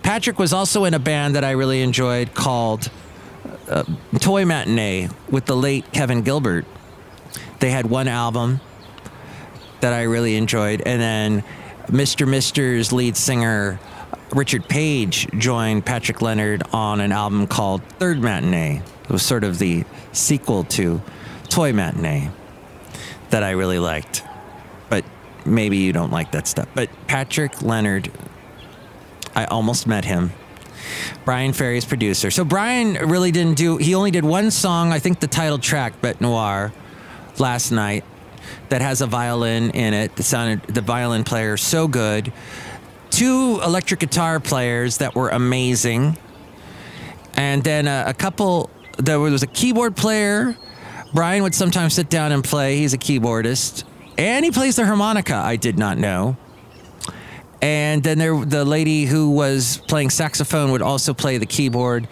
Patrick 0.03 0.39
was 0.39 0.53
also 0.53 0.85
in 0.85 0.95
a 0.95 0.99
band 0.99 1.35
that 1.35 1.45
I 1.45 1.53
really 1.53 1.83
enjoyed 1.83 2.35
called 2.35 2.91
uh, 3.69 3.85
Toy 4.21 4.45
Matinee 4.45 5.09
with 5.31 5.47
the 5.47 5.57
late 5.57 5.91
Kevin 5.93 6.23
Gilbert. 6.23 6.65
They 7.59 7.71
had 7.71 7.87
one 7.87 8.07
album 8.07 8.61
that 9.81 9.93
I 9.93 10.03
really 10.03 10.37
enjoyed, 10.37 10.83
and 10.85 11.01
then 11.01 11.45
Mr. 11.89 12.29
Mister's 12.29 12.93
lead 12.93 13.17
singer 13.17 13.79
Richard 14.37 14.69
Page 14.69 15.29
joined 15.39 15.87
Patrick 15.87 16.21
Leonard 16.21 16.63
on 16.71 17.01
an 17.01 17.11
album 17.11 17.47
called 17.47 17.83
Third 17.99 18.21
Matinee. 18.21 18.83
It 19.05 19.11
was 19.11 19.23
sort 19.23 19.45
of 19.45 19.59
the 19.59 19.85
sequel 20.13 20.65
to 20.65 21.01
Toy 21.49 21.73
Matinee 21.73 22.29
that 23.31 23.43
I 23.43 23.53
really 23.53 23.79
liked. 23.79 24.23
But 24.91 25.07
maybe 25.47 25.79
you 25.79 25.95
don't 25.95 26.13
like 26.13 26.33
that 26.33 26.47
stuff. 26.47 26.69
But 26.75 26.91
Patrick 27.07 27.63
Leonard, 27.63 28.13
I 29.35 29.47
almost 29.47 29.87
met 29.87 30.05
him. 30.05 30.33
Bryan 31.25 31.55
Ferry's 31.55 31.87
producer. 31.87 32.31
So 32.31 32.45
Bryan 32.45 33.09
really 33.09 33.33
didn't 33.33 33.57
do, 33.57 33.79
he 33.79 33.95
only 33.95 34.11
did 34.11 34.27
one 34.27 34.51
song, 34.51 34.93
I 34.93 34.99
think 34.99 35.21
the 35.21 35.29
title 35.29 35.59
track, 35.59 36.03
Bête 36.03 36.21
Noire, 36.21 36.75
last 37.39 37.71
night 37.71 38.05
that 38.69 38.83
has 38.83 39.01
a 39.01 39.07
violin 39.07 39.71
in 39.71 39.95
it. 39.95 40.15
The 40.17 40.23
sounded 40.23 40.63
the 40.63 40.81
violin 40.81 41.25
player 41.25 41.57
so 41.57 41.89
good. 41.89 42.33
Two 43.17 43.61
electric 43.65 44.01
guitar 44.01 44.41
players 44.41 44.99
that 44.99 45.15
were 45.15 45.31
amazing, 45.31 46.19
and 47.33 47.65
then 47.65 47.87
a, 47.87 48.05
a 48.09 48.13
couple. 48.13 48.69
There 48.99 49.19
was 49.19 49.43
a 49.43 49.47
keyboard 49.47 49.97
player. 49.97 50.55
Bryan 51.15 51.43
would 51.43 51.55
sometimes 51.55 51.95
sit 51.95 52.11
down 52.11 52.31
and 52.31 52.45
play. 52.45 52.77
He's 52.77 52.93
a 52.93 52.99
keyboardist, 52.99 53.85
and 54.19 54.45
he 54.45 54.51
plays 54.51 54.77
the 54.77 54.85
harmonica. 54.85 55.35
I 55.35 55.57
did 55.57 55.79
not 55.79 55.97
know. 55.97 56.37
And 57.63 58.03
then 58.03 58.19
there, 58.19 58.45
the 58.45 58.67
lady 58.67 59.07
who 59.07 59.31
was 59.31 59.79
playing 59.89 60.11
saxophone 60.11 60.73
would 60.73 60.83
also 60.83 61.15
play 61.15 61.39
the 61.39 61.47
keyboard, 61.47 62.09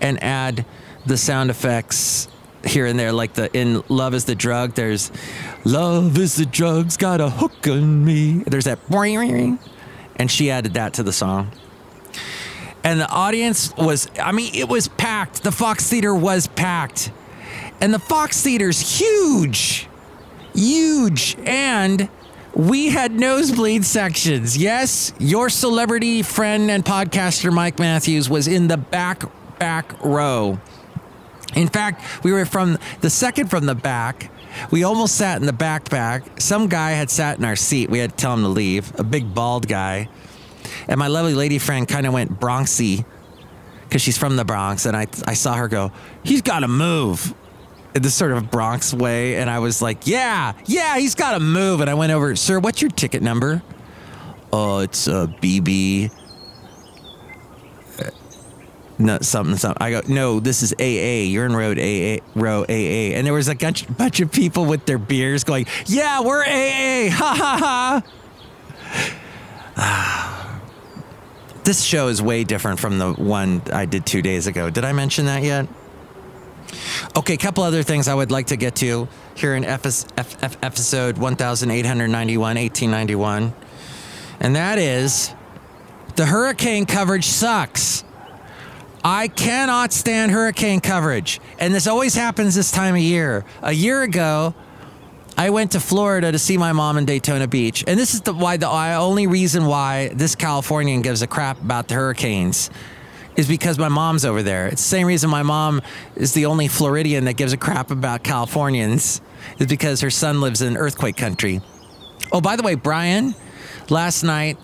and 0.00 0.20
add 0.20 0.66
the 1.06 1.16
sound 1.16 1.50
effects 1.50 2.26
here 2.64 2.86
and 2.86 2.98
there, 2.98 3.12
like 3.12 3.34
the 3.34 3.48
in 3.56 3.84
"Love 3.88 4.12
Is 4.12 4.24
the 4.24 4.34
Drug." 4.34 4.74
There's 4.74 5.12
"Love 5.64 6.18
Is 6.18 6.34
the 6.34 6.46
Drug's 6.46 6.96
got 6.96 7.20
a 7.20 7.30
hook 7.30 7.68
on 7.68 8.04
me." 8.04 8.42
There's 8.44 8.64
that, 8.64 8.80
and 10.18 10.30
she 10.30 10.50
added 10.50 10.74
that 10.74 10.94
to 10.94 11.02
the 11.02 11.12
song. 11.12 11.52
And 12.84 13.00
the 13.00 13.08
audience 13.08 13.74
was, 13.76 14.08
I 14.22 14.32
mean, 14.32 14.54
it 14.54 14.68
was 14.68 14.88
packed. 14.88 15.42
The 15.42 15.52
Fox 15.52 15.88
Theater 15.88 16.14
was 16.14 16.46
packed, 16.46 17.10
and 17.80 17.92
the 17.92 17.98
Fox 17.98 18.42
Theater's 18.42 18.98
huge, 18.98 19.88
huge, 20.54 21.36
and 21.44 22.08
we 22.54 22.88
had 22.88 23.12
nosebleed 23.12 23.84
sections. 23.84 24.56
Yes, 24.56 25.12
your 25.18 25.48
celebrity 25.48 26.22
friend 26.22 26.70
and 26.70 26.84
podcaster 26.84 27.52
Mike 27.52 27.78
Matthews 27.78 28.28
was 28.28 28.48
in 28.48 28.68
the 28.68 28.76
back 28.76 29.22
back 29.58 30.02
row. 30.04 30.58
In 31.54 31.68
fact, 31.68 32.24
we 32.24 32.32
were 32.32 32.44
from 32.44 32.78
the 33.00 33.10
second 33.10 33.48
from 33.48 33.66
the 33.66 33.74
back. 33.74 34.30
We 34.70 34.84
almost 34.84 35.16
sat 35.16 35.40
in 35.40 35.46
the 35.46 35.52
back 35.52 35.88
back. 35.90 36.40
Some 36.40 36.68
guy 36.68 36.92
had 36.92 37.10
sat 37.10 37.38
in 37.38 37.44
our 37.44 37.56
seat. 37.56 37.90
We 37.90 37.98
had 37.98 38.10
to 38.10 38.16
tell 38.16 38.34
him 38.34 38.42
to 38.42 38.48
leave. 38.48 38.98
A 38.98 39.04
big 39.04 39.34
bald 39.34 39.68
guy. 39.68 40.08
And 40.86 40.98
my 40.98 41.08
lovely 41.08 41.34
lady 41.34 41.58
friend 41.58 41.86
kind 41.86 42.06
of 42.06 42.12
went 42.12 42.38
Bronxy 42.40 43.04
because 43.82 44.02
she's 44.02 44.18
from 44.18 44.36
the 44.36 44.44
Bronx. 44.44 44.86
And 44.86 44.96
I, 44.96 45.06
I 45.26 45.34
saw 45.34 45.54
her 45.54 45.68
go, 45.68 45.92
he's 46.22 46.42
got 46.42 46.60
to 46.60 46.68
move 46.68 47.34
in 47.94 48.02
this 48.02 48.14
sort 48.14 48.32
of 48.32 48.50
Bronx 48.50 48.92
way. 48.92 49.36
And 49.36 49.48
I 49.48 49.58
was 49.58 49.80
like, 49.80 50.06
yeah, 50.06 50.52
yeah, 50.66 50.98
he's 50.98 51.14
got 51.14 51.32
to 51.32 51.40
move. 51.40 51.80
And 51.80 51.88
I 51.88 51.94
went 51.94 52.12
over, 52.12 52.34
sir, 52.36 52.58
what's 52.58 52.82
your 52.82 52.90
ticket 52.90 53.22
number? 53.22 53.62
Oh, 54.52 54.78
it's 54.78 55.08
uh, 55.08 55.26
a 55.28 55.40
BB 55.40 56.10
no 58.98 59.18
something 59.20 59.56
something. 59.56 59.82
I 59.82 59.90
go, 59.90 60.02
no, 60.08 60.40
this 60.40 60.62
is 60.62 60.74
AA. 60.78 61.24
You're 61.28 61.46
in 61.46 61.54
road 61.54 61.78
AA, 61.78 62.18
row 62.34 62.64
AA, 62.64 63.14
and 63.14 63.26
there 63.26 63.34
was 63.34 63.48
a 63.48 63.54
bunch, 63.54 63.96
bunch 63.96 64.20
of 64.20 64.32
people 64.32 64.64
with 64.64 64.86
their 64.86 64.98
beers 64.98 65.44
going, 65.44 65.66
yeah, 65.86 66.20
we're 66.20 66.42
AA, 66.42 67.10
ha 67.10 67.34
ha 67.36 68.02
ha. 69.78 70.44
this 71.64 71.82
show 71.82 72.08
is 72.08 72.20
way 72.20 72.44
different 72.44 72.80
from 72.80 72.98
the 72.98 73.12
one 73.12 73.62
I 73.72 73.84
did 73.86 74.04
two 74.04 74.22
days 74.22 74.46
ago. 74.46 74.70
Did 74.70 74.84
I 74.84 74.92
mention 74.92 75.26
that 75.26 75.42
yet? 75.42 75.68
Okay, 77.16 77.34
a 77.34 77.38
couple 77.38 77.64
other 77.64 77.82
things 77.82 78.08
I 78.08 78.14
would 78.14 78.30
like 78.30 78.48
to 78.48 78.56
get 78.56 78.76
to 78.76 79.08
here 79.34 79.54
in 79.54 79.64
episode 79.64 81.18
1891, 81.18 82.56
1891, 82.56 83.52
and 84.40 84.56
that 84.56 84.78
is 84.78 85.32
the 86.16 86.26
hurricane 86.26 86.84
coverage 86.84 87.26
sucks. 87.26 88.04
I 89.04 89.28
cannot 89.28 89.92
stand 89.92 90.32
hurricane 90.32 90.80
coverage. 90.80 91.40
And 91.58 91.74
this 91.74 91.86
always 91.86 92.14
happens 92.14 92.54
this 92.54 92.70
time 92.70 92.94
of 92.94 93.00
year. 93.00 93.44
A 93.62 93.72
year 93.72 94.02
ago, 94.02 94.54
I 95.36 95.50
went 95.50 95.72
to 95.72 95.80
Florida 95.80 96.32
to 96.32 96.38
see 96.38 96.58
my 96.58 96.72
mom 96.72 96.98
in 96.98 97.04
Daytona 97.04 97.46
Beach. 97.46 97.84
And 97.86 97.98
this 97.98 98.14
is 98.14 98.22
the 98.22 98.32
why 98.32 98.56
the 98.56 98.68
only 98.68 99.26
reason 99.26 99.66
why 99.66 100.08
this 100.12 100.34
Californian 100.34 101.00
gives 101.00 101.22
a 101.22 101.28
crap 101.28 101.60
about 101.62 101.88
the 101.88 101.94
hurricanes 101.94 102.70
is 103.36 103.46
because 103.46 103.78
my 103.78 103.88
mom's 103.88 104.24
over 104.24 104.42
there. 104.42 104.66
It's 104.66 104.82
the 104.82 104.88
same 104.88 105.06
reason 105.06 105.30
my 105.30 105.44
mom 105.44 105.80
is 106.16 106.32
the 106.32 106.46
only 106.46 106.66
Floridian 106.66 107.24
that 107.26 107.34
gives 107.34 107.52
a 107.52 107.56
crap 107.56 107.92
about 107.92 108.24
Californians 108.24 109.20
is 109.60 109.68
because 109.68 110.00
her 110.00 110.10
son 110.10 110.40
lives 110.40 110.60
in 110.60 110.76
earthquake 110.76 111.16
country. 111.16 111.60
Oh, 112.32 112.40
by 112.40 112.56
the 112.56 112.64
way, 112.64 112.74
Bryan, 112.74 113.36
last 113.88 114.24
night 114.24 114.58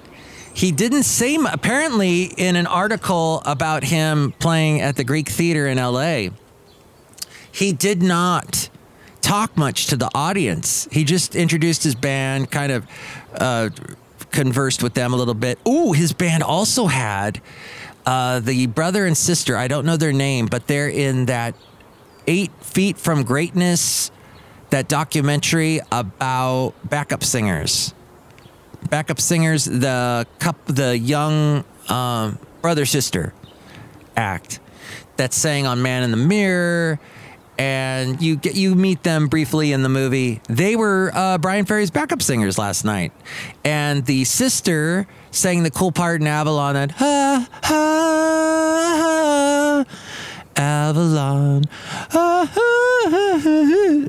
he 0.54 0.70
didn't 0.70 1.02
say 1.02 1.36
apparently 1.52 2.24
in 2.24 2.54
an 2.54 2.68
article 2.68 3.42
about 3.44 3.82
him 3.82 4.32
playing 4.38 4.80
at 4.80 4.94
the 4.94 5.02
Greek 5.02 5.28
Theater 5.28 5.66
in 5.66 5.78
LA. 5.78 6.28
He 7.50 7.72
did 7.72 8.02
not 8.02 8.68
talk 9.20 9.56
much 9.56 9.88
to 9.88 9.96
the 9.96 10.08
audience. 10.14 10.86
He 10.92 11.02
just 11.02 11.34
introduced 11.34 11.82
his 11.82 11.96
band, 11.96 12.52
kind 12.52 12.70
of 12.70 12.86
uh, 13.34 13.70
conversed 14.30 14.80
with 14.82 14.94
them 14.94 15.12
a 15.12 15.16
little 15.16 15.34
bit. 15.34 15.58
Ooh, 15.66 15.92
his 15.92 16.12
band 16.12 16.44
also 16.44 16.86
had 16.86 17.40
uh, 18.06 18.38
the 18.38 18.68
brother 18.68 19.06
and 19.06 19.16
sister. 19.16 19.56
I 19.56 19.66
don't 19.66 19.84
know 19.84 19.96
their 19.96 20.12
name, 20.12 20.46
but 20.46 20.68
they're 20.68 20.88
in 20.88 21.26
that 21.26 21.56
Eight 22.28 22.52
Feet 22.60 22.96
from 22.96 23.24
Greatness, 23.24 24.12
that 24.70 24.86
documentary 24.88 25.80
about 25.90 26.74
backup 26.88 27.24
singers 27.24 27.92
backup 28.90 29.20
singers, 29.20 29.64
the 29.64 30.26
cup, 30.38 30.56
the 30.66 30.96
young 30.96 31.64
um, 31.88 32.38
brother 32.62 32.86
sister 32.86 33.34
act 34.16 34.60
that 35.16 35.32
sang 35.32 35.66
on 35.66 35.82
Man 35.82 36.02
in 36.02 36.10
the 36.10 36.16
Mirror, 36.16 36.98
and 37.58 38.20
you 38.20 38.36
get 38.36 38.54
you 38.54 38.74
meet 38.74 39.02
them 39.02 39.28
briefly 39.28 39.72
in 39.72 39.82
the 39.82 39.88
movie. 39.88 40.40
They 40.48 40.76
were 40.76 41.10
uh, 41.14 41.38
Bryan 41.38 41.66
Ferry's 41.66 41.90
backup 41.90 42.22
singers 42.22 42.58
last 42.58 42.84
night, 42.84 43.12
and 43.64 44.04
the 44.06 44.24
sister 44.24 45.06
sang 45.30 45.62
the 45.62 45.70
cool 45.70 45.92
part 45.92 46.20
in 46.20 46.26
Avalon 46.26 46.76
and 46.76 46.92
ha 46.92 47.48
ha. 47.62 47.70
ha 47.72 48.64
Avalon, 50.56 51.64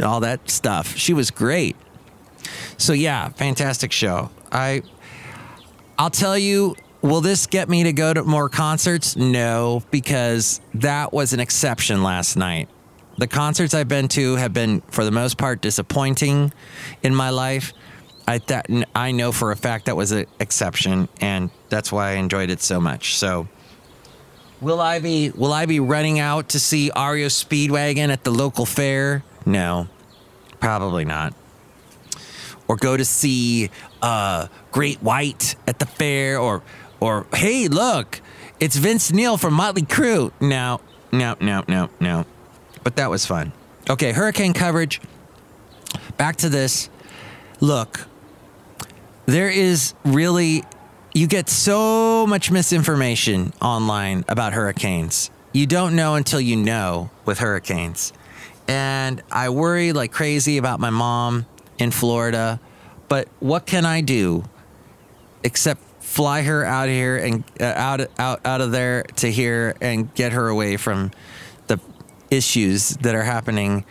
all 0.03 0.19
that 0.19 0.41
stuff. 0.45 0.95
She 0.95 1.13
was 1.13 1.31
great. 1.31 1.75
So 2.77 2.93
yeah, 2.93 3.29
fantastic 3.29 3.91
show. 3.91 4.29
I 4.55 4.81
I'll 5.99 6.09
tell 6.09 6.37
you 6.37 6.75
will 7.01 7.21
this 7.21 7.45
get 7.45 7.69
me 7.69 7.83
to 7.83 7.93
go 7.93 8.13
to 8.13 8.23
more 8.23 8.49
concerts? 8.49 9.15
No, 9.15 9.83
because 9.91 10.59
that 10.73 11.13
was 11.13 11.33
an 11.33 11.39
exception 11.39 12.01
last 12.01 12.35
night. 12.35 12.67
The 13.17 13.27
concerts 13.27 13.73
I've 13.73 13.87
been 13.87 14.07
to 14.09 14.35
have 14.35 14.53
been, 14.53 14.81
for 14.89 15.05
the 15.05 15.11
most 15.11 15.37
part, 15.37 15.61
disappointing 15.61 16.51
in 17.03 17.15
my 17.15 17.29
life. 17.29 17.73
I 18.27 18.39
that 18.39 18.67
I 18.95 19.11
know 19.11 19.31
for 19.31 19.51
a 19.51 19.55
fact 19.55 19.85
that 19.85 19.95
was 19.95 20.11
an 20.11 20.25
exception, 20.39 21.07
and 21.21 21.51
that's 21.69 21.91
why 21.91 22.11
I 22.11 22.13
enjoyed 22.13 22.49
it 22.49 22.59
so 22.59 22.81
much. 22.81 23.15
So, 23.17 23.47
will 24.61 24.81
I 24.81 24.99
be 24.99 25.29
will 25.29 25.53
I 25.53 25.67
be 25.67 25.79
running 25.79 26.19
out 26.19 26.49
to 26.49 26.59
see 26.59 26.89
REO 26.95 27.27
Speedwagon 27.27 28.09
at 28.09 28.23
the 28.23 28.31
local 28.31 28.65
fair? 28.65 29.23
No, 29.45 29.87
probably 30.59 31.05
not. 31.05 31.35
Or 32.67 32.77
go 32.77 32.97
to 32.97 33.05
see 33.05 33.69
uh, 34.05 34.47
Great 34.71 35.01
White 35.01 35.55
at 35.67 35.79
the 35.79 35.85
fair, 35.85 36.39
or 36.39 36.61
or 36.99 37.25
hey, 37.33 37.67
look, 37.67 38.21
it's 38.59 38.75
Vince 38.75 39.11
Neil 39.11 39.35
from 39.35 39.55
Motley 39.55 39.81
Crue. 39.81 40.31
No, 40.39 40.79
no, 41.11 41.35
no, 41.41 41.63
no, 41.67 41.89
no. 41.99 42.25
But 42.83 42.97
that 42.97 43.09
was 43.09 43.25
fun. 43.25 43.51
Okay, 43.89 44.11
hurricane 44.11 44.53
coverage. 44.53 45.01
Back 46.17 46.37
to 46.37 46.49
this. 46.49 46.89
Look, 47.59 48.05
there 49.25 49.49
is 49.49 49.95
really 50.03 50.63
you 51.15 51.25
get 51.25 51.49
so 51.49 52.27
much 52.27 52.51
misinformation 52.51 53.53
online 53.59 54.23
about 54.29 54.53
hurricanes. 54.53 55.31
You 55.51 55.65
don't 55.65 55.95
know 55.95 56.15
until 56.15 56.39
you 56.39 56.57
know 56.57 57.09
with 57.25 57.39
hurricanes. 57.39 58.13
And 58.67 59.23
I 59.31 59.49
worry 59.49 59.93
like 59.93 60.11
crazy 60.11 60.57
about 60.57 60.79
my 60.79 60.89
mom 60.89 61.45
in 61.79 61.91
Florida, 61.91 62.59
but 63.15 63.29
what 63.39 63.65
can 63.65 63.85
I 63.85 64.01
do 64.01 64.43
except 65.41 65.81
fly 66.01 66.41
her 66.41 66.65
out 66.65 66.89
here 66.89 67.15
and 67.15 67.45
uh, 67.61 67.63
out 67.63 68.01
out 68.19 68.45
out 68.45 68.59
of 68.59 68.73
there 68.73 69.03
to 69.03 69.31
here 69.31 69.73
and 69.79 70.13
get 70.15 70.33
her 70.33 70.49
away 70.49 70.75
from 70.75 71.11
the 71.67 71.79
issues 72.29 72.89
that 72.97 73.15
are 73.15 73.23
happening 73.23 73.85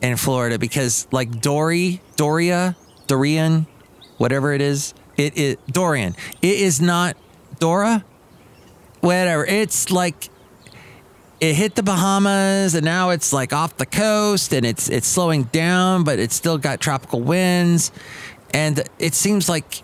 in 0.00 0.16
Florida 0.16 0.56
because 0.56 1.08
like 1.10 1.40
Dory, 1.40 2.00
Doria, 2.14 2.76
Dorian, 3.08 3.66
whatever 4.18 4.52
it 4.52 4.60
is, 4.60 4.94
it 5.16 5.36
is 5.36 5.56
Dorian. 5.66 6.14
It 6.40 6.60
is 6.60 6.80
not 6.80 7.16
Dora. 7.58 8.04
Whatever. 9.00 9.44
It's 9.46 9.90
like 9.90 10.30
it 11.40 11.54
hit 11.54 11.74
the 11.74 11.82
Bahamas 11.82 12.74
and 12.74 12.84
now 12.84 13.10
it's 13.10 13.32
like 13.32 13.52
off 13.52 13.78
the 13.78 13.86
coast 13.86 14.52
and 14.52 14.66
it's 14.66 14.88
it's 14.88 15.08
slowing 15.08 15.44
down, 15.44 16.04
but 16.04 16.18
it's 16.18 16.34
still 16.34 16.58
got 16.58 16.80
tropical 16.80 17.20
winds. 17.20 17.90
And 18.52 18.82
it 18.98 19.14
seems 19.14 19.48
like 19.48 19.82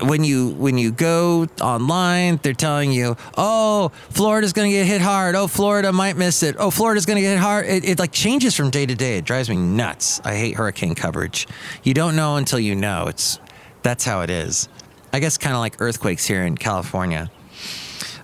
when 0.00 0.24
you 0.24 0.50
when 0.50 0.78
you 0.78 0.90
go 0.90 1.46
online, 1.60 2.40
they're 2.42 2.54
telling 2.54 2.92
you, 2.92 3.16
"Oh, 3.36 3.90
Florida's 4.10 4.52
going 4.52 4.70
to 4.70 4.76
get 4.76 4.86
hit 4.86 5.00
hard. 5.00 5.34
Oh, 5.34 5.46
Florida 5.46 5.92
might 5.92 6.16
miss 6.16 6.42
it. 6.42 6.56
Oh, 6.58 6.70
Florida's 6.70 7.06
going 7.06 7.16
to 7.16 7.22
get 7.22 7.30
hit 7.30 7.38
hard." 7.38 7.66
It, 7.66 7.84
it 7.84 7.98
like 7.98 8.12
changes 8.12 8.54
from 8.54 8.70
day 8.70 8.86
to 8.86 8.94
day. 8.94 9.18
It 9.18 9.24
drives 9.24 9.48
me 9.48 9.56
nuts. 9.56 10.20
I 10.24 10.34
hate 10.34 10.56
hurricane 10.56 10.94
coverage. 10.94 11.46
You 11.82 11.94
don't 11.94 12.16
know 12.16 12.36
until 12.36 12.58
you 12.58 12.74
know. 12.74 13.06
It's 13.06 13.38
that's 13.82 14.04
how 14.04 14.22
it 14.22 14.30
is. 14.30 14.68
I 15.12 15.20
guess 15.20 15.38
kind 15.38 15.54
of 15.54 15.60
like 15.60 15.80
earthquakes 15.80 16.26
here 16.26 16.44
in 16.44 16.56
California. 16.56 17.30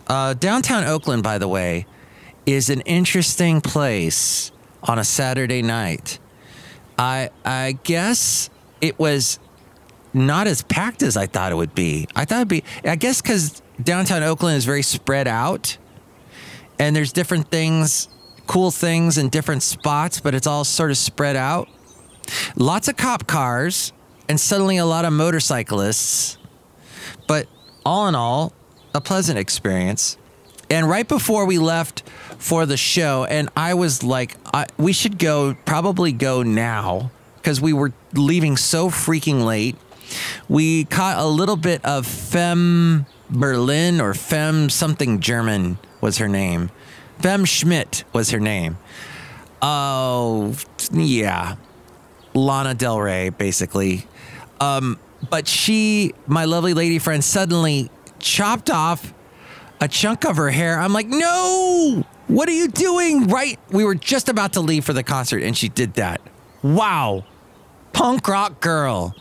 Uh, 0.07 0.35
downtown 0.35 0.85
Oakland, 0.85 1.23
by 1.23 1.39
the 1.39 1.49
way, 1.49 1.87
is 2.45 2.71
an 2.71 2.81
interesting 2.83 3.61
place 3.61 4.51
on 4.83 4.99
a 4.99 5.05
Saturday 5.05 5.63
night. 5.63 6.19
I 6.99 7.31
I 7.45 7.79
guess 7.85 8.51
it 8.83 8.99
was 8.99 9.39
not 10.13 10.47
as 10.47 10.61
packed 10.63 11.03
as 11.03 11.17
I 11.17 11.27
thought 11.27 11.53
it 11.53 11.55
would 11.55 11.75
be. 11.75 12.07
I 12.15 12.27
thought 12.27 12.37
it'd 12.37 12.49
be 12.49 12.65
I 12.85 12.97
guess 12.97 13.23
cuz 13.23 13.63
downtown 13.83 14.23
Oakland 14.23 14.59
is 14.59 14.67
very 14.67 14.83
spread 14.83 15.27
out 15.27 15.79
and 16.79 16.95
there's 16.95 17.13
different 17.13 17.49
things, 17.49 18.09
cool 18.47 18.71
things 18.71 19.17
in 19.17 19.31
different 19.31 19.63
spots, 19.63 20.21
but 20.21 20.35
it's 20.35 20.47
all 20.47 20.65
sort 20.65 20.91
of 20.91 20.99
spread 20.99 21.37
out. 21.37 21.69
Lots 22.57 22.89
of 22.89 22.97
cop 22.97 23.27
cars 23.27 23.93
and 24.29 24.39
suddenly 24.41 24.77
a 24.77 24.85
lot 24.85 25.05
of 25.05 25.13
motorcyclists. 25.13 26.39
But 27.27 27.47
all 27.85 28.09
in 28.09 28.15
all, 28.15 28.53
a 28.95 29.01
pleasant 29.01 29.39
experience. 29.39 30.19
And 30.71 30.89
right 30.89 31.07
before 31.07 31.45
we 31.45 31.59
left 31.59 32.03
for 32.39 32.67
the 32.67 32.77
show, 32.77 33.25
and 33.25 33.49
I 33.57 33.75
was 33.75 34.03
like, 34.03 34.37
I, 34.53 34.67
we 34.79 34.93
should 34.93 35.19
go, 35.19 35.55
probably 35.65 36.13
go 36.13 36.43
now, 36.43 37.11
because 37.43 37.61
we 37.61 37.73
were 37.73 37.93
leaving 38.13 38.57
so 38.57 38.89
freaking 38.89 39.45
late. 39.45 39.77
We 40.49 40.85
caught 40.85 41.19
a 41.19 41.27
little 41.27 41.57
bit 41.57 41.85
of 41.85 42.07
Femme 42.07 43.07
Berlin 43.29 44.01
or 44.01 44.15
Femme 44.15 44.71
something 44.71 45.21
German 45.21 45.79
was 46.01 46.19
her 46.19 46.29
name. 46.29 46.71
Femme 47.19 47.45
Schmidt 47.45 48.05
was 48.13 48.31
her 48.31 48.41
name. 48.41 48.79
Oh, 49.61 50.55
yeah. 50.93 51.57
Lana 52.35 52.75
Del 52.75 53.01
Rey, 53.01 53.31
basically. 53.31 54.07
Um, 54.61 54.99
but 55.31 55.49
she, 55.49 56.15
my 56.27 56.45
lovely 56.45 56.75
lady 56.75 56.99
friend, 56.99 57.23
suddenly 57.23 57.91
chopped 58.19 58.71
off 58.71 59.13
a 59.81 59.89
chunk 59.89 60.25
of 60.25 60.37
her 60.37 60.51
hair. 60.51 60.79
I'm 60.79 60.93
like, 60.93 61.09
no, 61.09 62.05
what 62.29 62.49
are 62.49 62.53
you 62.53 62.69
doing? 62.69 63.27
Right. 63.29 63.59
We 63.71 63.85
were 63.85 63.95
just 63.95 64.29
about 64.29 64.55
to 64.55 64.61
leave 64.61 64.85
for 64.85 64.93
the 64.93 65.03
concert 65.03 65.43
and 65.43 65.57
she 65.57 65.69
did 65.69 65.95
that. 65.95 66.21
Wow. 66.63 67.25
Punk 67.93 68.27
rock 68.29 68.61
girl. 68.61 69.15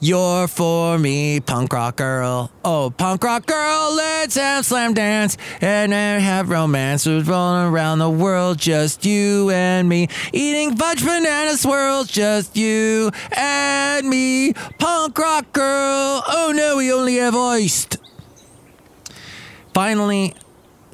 You're 0.00 0.48
for 0.48 0.98
me, 0.98 1.40
punk 1.40 1.72
rock 1.72 1.96
girl. 1.96 2.50
Oh, 2.64 2.92
punk 2.96 3.22
rock 3.22 3.46
girl, 3.46 3.94
let's 3.94 4.34
have 4.34 4.64
slam 4.64 4.94
dance 4.94 5.36
and 5.60 5.92
have 5.92 6.48
romance. 6.48 7.06
We're 7.06 7.22
rolling 7.22 7.66
around 7.66 7.98
the 7.98 8.10
world, 8.10 8.58
just 8.58 9.04
you 9.04 9.50
and 9.50 9.88
me. 9.88 10.08
Eating 10.32 10.76
fudge 10.76 11.04
banana 11.04 11.56
swirls, 11.56 12.08
just 12.08 12.56
you 12.56 13.10
and 13.36 14.08
me. 14.08 14.54
Punk 14.78 15.18
rock 15.18 15.52
girl. 15.52 16.22
Oh 16.26 16.52
no, 16.54 16.78
we 16.78 16.92
only 16.92 17.16
have 17.16 17.36
iced. 17.36 17.98
Finally, 19.74 20.34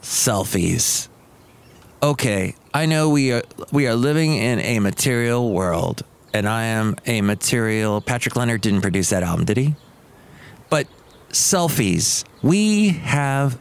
selfies. 0.01 1.09
Okay, 2.03 2.55
I 2.75 2.87
know 2.87 3.09
we 3.09 3.33
are 3.33 3.42
we 3.73 3.87
are 3.87 3.95
living 3.95 4.35
in 4.35 4.61
a 4.61 4.81
material 4.81 5.51
world, 5.53 6.03
and 6.37 6.49
I 6.49 6.64
am 6.64 6.96
a 7.07 7.20
material. 7.20 8.01
Patrick 8.01 8.37
Leonard 8.37 8.61
didn't 8.61 8.83
produce 8.83 9.11
that 9.11 9.22
album, 9.22 9.44
did 9.44 9.57
he? 9.57 9.75
But 10.70 10.87
selfies, 11.31 12.25
we 12.42 12.88
have 12.88 13.59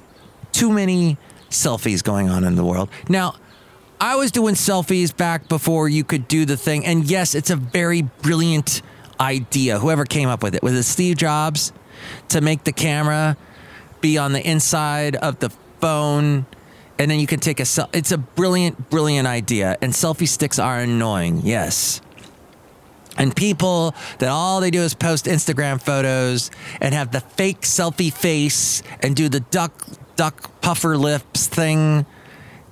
too 0.52 0.72
many 0.72 1.18
selfies 1.50 2.04
going 2.04 2.30
on 2.30 2.44
in 2.44 2.56
the 2.56 2.66
world 2.66 2.90
now. 3.10 3.36
I 4.00 4.18
was 4.18 4.30
doing 4.32 4.56
selfies 4.56 5.16
back 5.16 5.48
before 5.48 5.88
you 5.88 6.04
could 6.04 6.28
do 6.28 6.44
the 6.46 6.58
thing, 6.58 6.86
and 6.86 7.10
yes, 7.10 7.34
it's 7.34 7.50
a 7.50 7.56
very 7.56 8.02
brilliant 8.02 8.82
idea. 9.20 9.80
Whoever 9.80 10.04
came 10.04 10.28
up 10.28 10.44
with 10.44 10.54
it 10.54 10.62
was 10.62 10.74
it 10.74 10.84
Steve 10.84 11.16
Jobs 11.16 11.72
to 12.30 12.42
make 12.42 12.66
the 12.66 12.74
camera 12.74 13.38
be 14.02 14.18
on 14.18 14.34
the 14.34 14.48
inside 14.48 15.16
of 15.16 15.40
the 15.40 15.50
phone 15.80 16.46
and 16.98 17.12
then 17.12 17.20
you 17.20 17.28
can 17.28 17.40
take 17.40 17.60
a 17.60 17.64
selfie. 17.64 17.96
it's 17.96 18.12
a 18.12 18.18
brilliant 18.18 18.90
brilliant 18.90 19.28
idea 19.28 19.78
and 19.82 19.94
selfie 19.94 20.28
sticks 20.28 20.60
are 20.60 20.80
annoying 20.80 21.42
yes 21.44 22.02
and 23.18 23.36
people 23.36 23.94
that 24.20 24.30
all 24.30 24.62
they 24.62 24.72
do 24.72 24.82
is 24.82 24.94
post 24.94 25.26
instagram 25.26 25.82
photos 25.82 26.52
and 26.82 26.94
have 26.94 27.12
the 27.12 27.22
fake 27.22 27.62
selfie 27.62 28.14
face 28.14 28.82
and 29.02 29.16
do 29.16 29.30
the 29.30 29.40
duck 29.40 29.74
duck 30.16 30.62
puffer 30.62 30.98
lips 30.98 31.48
thing. 31.48 32.06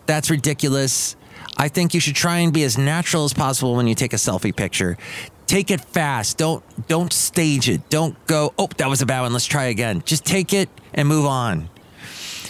That's 0.06 0.29
ridiculous. 0.29 1.15
I 1.58 1.67
think 1.67 1.93
you 1.93 1.99
should 1.99 2.15
try 2.15 2.39
and 2.39 2.53
be 2.53 2.63
as 2.63 2.77
natural 2.77 3.25
as 3.25 3.34
possible 3.34 3.75
when 3.75 3.88
you 3.88 3.95
take 3.95 4.13
a 4.13 4.17
selfie 4.17 4.56
picture. 4.56 4.97
Take 5.45 5.71
it 5.71 5.82
fast. 5.82 6.38
Don't 6.38 6.63
don't 6.88 7.13
stage 7.13 7.69
it. 7.69 7.89
Don't 7.89 8.15
go 8.25 8.53
oh 8.58 8.69
that 8.77 8.89
was 8.89 9.01
a 9.01 9.06
bad 9.06 9.21
one. 9.21 9.34
Let's 9.34 9.45
try 9.45 9.65
again. 9.65 10.01
Just 10.06 10.25
take 10.25 10.53
it 10.53 10.69
and 10.93 11.08
move 11.08 11.25
on. 11.25 11.69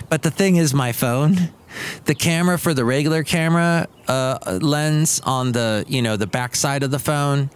But 0.10 0.21
the 0.21 0.32
thing 0.32 0.56
is 0.56 0.73
my 0.73 0.91
phone 0.91 1.49
the 2.06 2.13
camera 2.13 2.60
for 2.60 2.75
the 2.75 2.86
regular 2.86 3.23
camera 3.23 3.88
uh, 4.08 4.60
lens 4.62 5.19
on 5.23 5.53
the 5.53 5.84
you 5.88 6.03
know 6.03 6.15
the 6.15 6.27
back 6.27 6.56
side 6.56 6.84
of 6.84 6.91
the 6.91 6.99
phone 6.99 7.49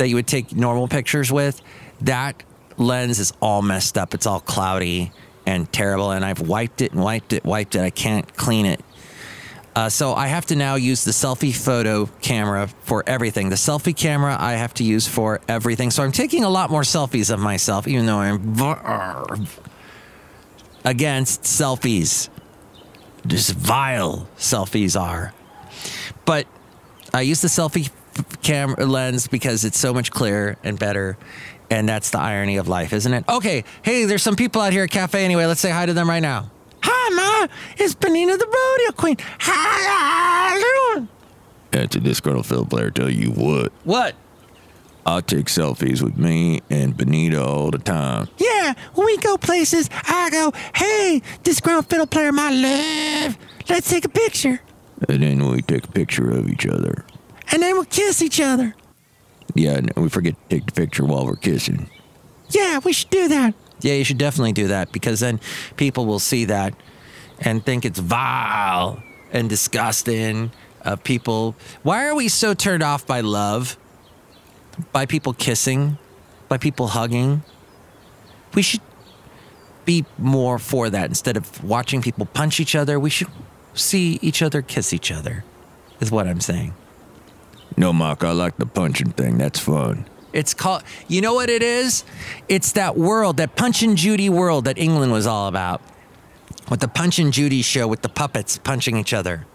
that 0.00 0.08
you 0.08 0.14
would 0.16 0.26
take 0.26 0.56
normal 0.56 0.88
pictures 0.88 1.30
with 1.30 1.60
that 2.00 2.42
lens 2.78 3.18
is 3.18 3.32
all 3.40 3.60
messed 3.60 3.98
up 3.98 4.14
it's 4.14 4.26
all 4.26 4.40
cloudy 4.40 5.12
and 5.44 5.70
terrible 5.72 6.10
and 6.10 6.24
i've 6.24 6.40
wiped 6.40 6.80
it 6.80 6.92
and 6.92 7.02
wiped 7.02 7.34
it 7.34 7.44
wiped 7.44 7.74
it 7.74 7.82
i 7.82 7.90
can't 7.90 8.34
clean 8.36 8.64
it 8.64 8.80
uh, 9.76 9.88
so 9.88 10.14
I 10.14 10.26
have 10.26 10.46
to 10.46 10.56
now 10.56 10.74
use 10.74 11.04
the 11.04 11.12
selfie 11.12 11.54
photo 11.54 12.06
camera 12.20 12.68
for 12.82 13.04
everything. 13.06 13.50
The 13.50 13.56
selfie 13.56 13.96
camera 13.96 14.36
I 14.38 14.54
have 14.54 14.74
to 14.74 14.84
use 14.84 15.06
for 15.06 15.40
everything. 15.48 15.92
So 15.92 16.02
I'm 16.02 16.10
taking 16.10 16.42
a 16.42 16.50
lot 16.50 16.70
more 16.70 16.82
selfies 16.82 17.32
of 17.32 17.38
myself, 17.38 17.86
even 17.86 18.04
though 18.04 18.18
I'm 18.18 18.56
against 20.84 21.44
selfies. 21.44 22.28
Just 23.26 23.52
vile 23.52 24.28
selfies 24.36 25.00
are. 25.00 25.32
But 26.24 26.46
I 27.14 27.20
use 27.20 27.40
the 27.40 27.48
selfie 27.48 27.90
camera 28.42 28.86
lens 28.86 29.26
because 29.28 29.64
it's 29.64 29.78
so 29.78 29.92
much 29.92 30.10
clearer 30.10 30.56
and 30.64 30.78
better. 30.78 31.16
And 31.70 31.88
that's 31.88 32.10
the 32.10 32.18
irony 32.18 32.56
of 32.56 32.68
life, 32.68 32.92
isn't 32.92 33.12
it? 33.12 33.24
Okay, 33.28 33.64
hey, 33.82 34.04
there's 34.04 34.22
some 34.22 34.36
people 34.36 34.60
out 34.60 34.72
here 34.72 34.84
at 34.84 34.90
Cafe 34.90 35.24
anyway. 35.24 35.46
Let's 35.46 35.60
say 35.60 35.70
hi 35.70 35.86
to 35.86 35.92
them 35.92 36.08
right 36.08 36.20
now. 36.20 36.50
Hi, 36.82 37.10
Ma. 37.14 37.48
It's 37.76 37.94
Benina 37.94 38.38
the 38.38 38.46
Rodeo 38.46 38.92
Queen. 38.96 39.16
How 39.38 40.56
you 40.56 40.94
doing? 40.94 41.08
That's 41.70 41.94
a 41.94 42.00
disgruntled 42.00 42.46
fiddle 42.46 42.66
player 42.66 42.90
tell 42.90 43.10
you 43.10 43.30
what. 43.30 43.72
What? 43.84 44.14
I 45.06 45.20
take 45.20 45.46
selfies 45.46 46.02
with 46.02 46.18
me 46.18 46.60
and 46.68 46.96
Benita 46.96 47.42
all 47.42 47.70
the 47.70 47.78
time. 47.78 48.28
Yeah, 48.36 48.74
when 48.94 49.06
we 49.06 49.16
go 49.18 49.36
places, 49.36 49.88
I 49.92 50.28
go, 50.30 50.52
hey, 50.74 51.20
this 51.42 51.56
disgruntled 51.56 51.86
fiddle 51.86 52.06
player, 52.06 52.32
my 52.32 52.50
love. 52.50 53.38
Let's 53.68 53.88
take 53.88 54.04
a 54.04 54.08
picture. 54.08 54.60
And 55.08 55.22
then 55.22 55.46
we 55.48 55.62
take 55.62 55.84
a 55.84 55.92
picture 55.92 56.30
of 56.30 56.48
each 56.48 56.66
other. 56.66 57.04
And 57.52 57.62
then 57.62 57.74
we'll 57.74 57.84
kiss 57.84 58.22
each 58.22 58.40
other. 58.40 58.74
Yeah, 59.54 59.76
and 59.76 59.92
we 59.96 60.08
forget 60.08 60.34
to 60.34 60.56
take 60.56 60.66
the 60.66 60.72
picture 60.72 61.04
while 61.04 61.26
we're 61.26 61.36
kissing. 61.36 61.90
Yeah, 62.50 62.78
we 62.84 62.92
should 62.92 63.10
do 63.10 63.28
that. 63.28 63.54
Yeah, 63.80 63.94
you 63.94 64.04
should 64.04 64.18
definitely 64.18 64.52
do 64.52 64.68
that 64.68 64.92
because 64.92 65.20
then 65.20 65.40
people 65.76 66.06
will 66.06 66.18
see 66.18 66.44
that 66.46 66.74
and 67.40 67.64
think 67.64 67.84
it's 67.84 67.98
vile 67.98 69.02
and 69.32 69.48
disgusting 69.48 70.52
of 70.82 71.02
people. 71.02 71.56
Why 71.82 72.06
are 72.06 72.14
we 72.14 72.28
so 72.28 72.54
turned 72.54 72.82
off 72.82 73.06
by 73.06 73.20
love? 73.20 73.76
By 74.92 75.06
people 75.06 75.32
kissing? 75.32 75.98
By 76.48 76.58
people 76.58 76.88
hugging? 76.88 77.42
We 78.54 78.62
should 78.62 78.80
be 79.84 80.04
more 80.18 80.58
for 80.58 80.90
that 80.90 81.06
instead 81.08 81.36
of 81.36 81.64
watching 81.64 82.02
people 82.02 82.26
punch 82.26 82.60
each 82.60 82.74
other. 82.74 83.00
We 83.00 83.10
should 83.10 83.28
see 83.74 84.18
each 84.20 84.42
other 84.42 84.62
kiss 84.62 84.92
each 84.92 85.10
other, 85.10 85.44
is 86.00 86.10
what 86.10 86.26
I'm 86.26 86.40
saying. 86.40 86.74
No, 87.76 87.92
Mark, 87.92 88.24
I 88.24 88.32
like 88.32 88.56
the 88.56 88.66
punching 88.66 89.12
thing. 89.12 89.38
That's 89.38 89.58
fun. 89.58 90.06
It's 90.32 90.54
called, 90.54 90.82
you 91.08 91.20
know 91.20 91.34
what 91.34 91.50
it 91.50 91.62
is? 91.62 92.04
It's 92.48 92.72
that 92.72 92.96
world, 92.96 93.38
that 93.38 93.56
Punch 93.56 93.82
and 93.82 93.96
Judy 93.96 94.28
world 94.28 94.64
that 94.66 94.78
England 94.78 95.12
was 95.12 95.26
all 95.26 95.48
about. 95.48 95.82
With 96.70 96.80
the 96.80 96.88
Punch 96.88 97.18
and 97.18 97.32
Judy 97.32 97.62
show 97.62 97.88
with 97.88 98.02
the 98.02 98.08
puppets 98.08 98.58
punching 98.58 98.96
each 98.96 99.12
other. 99.12 99.46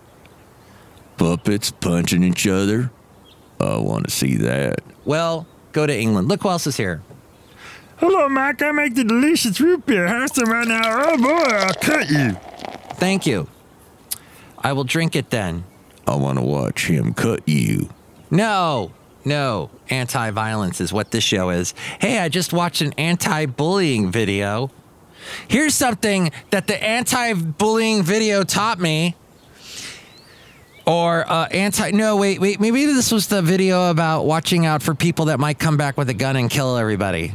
Puppets 1.17 1.71
punching 1.71 2.23
each 2.23 2.45
other. 2.45 2.91
I 3.60 3.78
want 3.78 4.06
to 4.06 4.12
see 4.12 4.36
that. 4.38 4.82
Well, 5.06 5.47
go 5.71 5.88
to 5.88 5.97
England. 5.97 6.28
Look 6.28 6.41
who 6.43 6.49
else 6.49 6.67
is 6.67 6.75
here. 6.75 7.01
Hello, 7.97 8.28
Mike. 8.28 8.62
I 8.62 8.71
make 8.73 8.95
the 8.95 9.06
delicious 9.06 9.62
root 9.62 9.86
beer. 9.86 10.08
Have 10.08 10.30
some 10.32 10.49
right 10.49 10.67
now. 10.67 10.82
Oh 10.86 11.17
boy, 11.17 11.56
I'll 11.56 11.73
cut 11.75 12.10
you. 12.10 12.32
Thank 12.95 13.25
you. 13.25 13.47
I 14.58 14.73
will 14.73 14.84
drink 14.84 15.15
it 15.15 15.30
then. 15.30 15.63
I 16.06 16.15
want 16.15 16.38
to 16.38 16.43
watch 16.43 16.88
him 16.88 17.13
cut 17.13 17.47
you. 17.47 17.89
No, 18.36 18.91
no. 19.24 19.69
Anti 19.89 20.32
violence 20.32 20.82
is 20.82 20.91
what 20.91 21.12
this 21.12 21.24
show 21.24 21.52
is. 21.52 21.74
Hey, 22.00 22.19
I 22.19 22.28
just 22.28 22.52
watched 22.52 22.82
an 22.82 22.93
anti 22.98 23.45
bullying 23.45 24.12
video. 24.12 24.71
Here's 25.48 25.74
something 25.74 26.32
that 26.50 26.67
the 26.67 26.82
anti 26.84 27.34
bullying 27.34 28.04
video 28.04 28.43
taught 28.43 28.80
me. 28.80 29.15
Or 30.86 31.26
uh, 31.32 31.48
anti. 31.48 31.91
No, 31.91 32.17
wait, 32.17 32.41
wait. 32.41 32.60
Maybe 32.60 32.86
this 32.86 33.12
was 33.12 33.28
the 33.28 33.41
video 33.41 33.89
about 33.89 34.26
watching 34.26 34.65
out 34.65 34.84
for 34.84 34.93
people 34.93 35.26
that 35.26 35.39
might 35.39 35.58
come 35.58 35.78
back 35.78 35.98
with 35.98 36.10
a 36.10 36.13
gun 36.13 36.36
and 36.36 36.50
kill 36.50 36.78
everybody. 36.78 37.34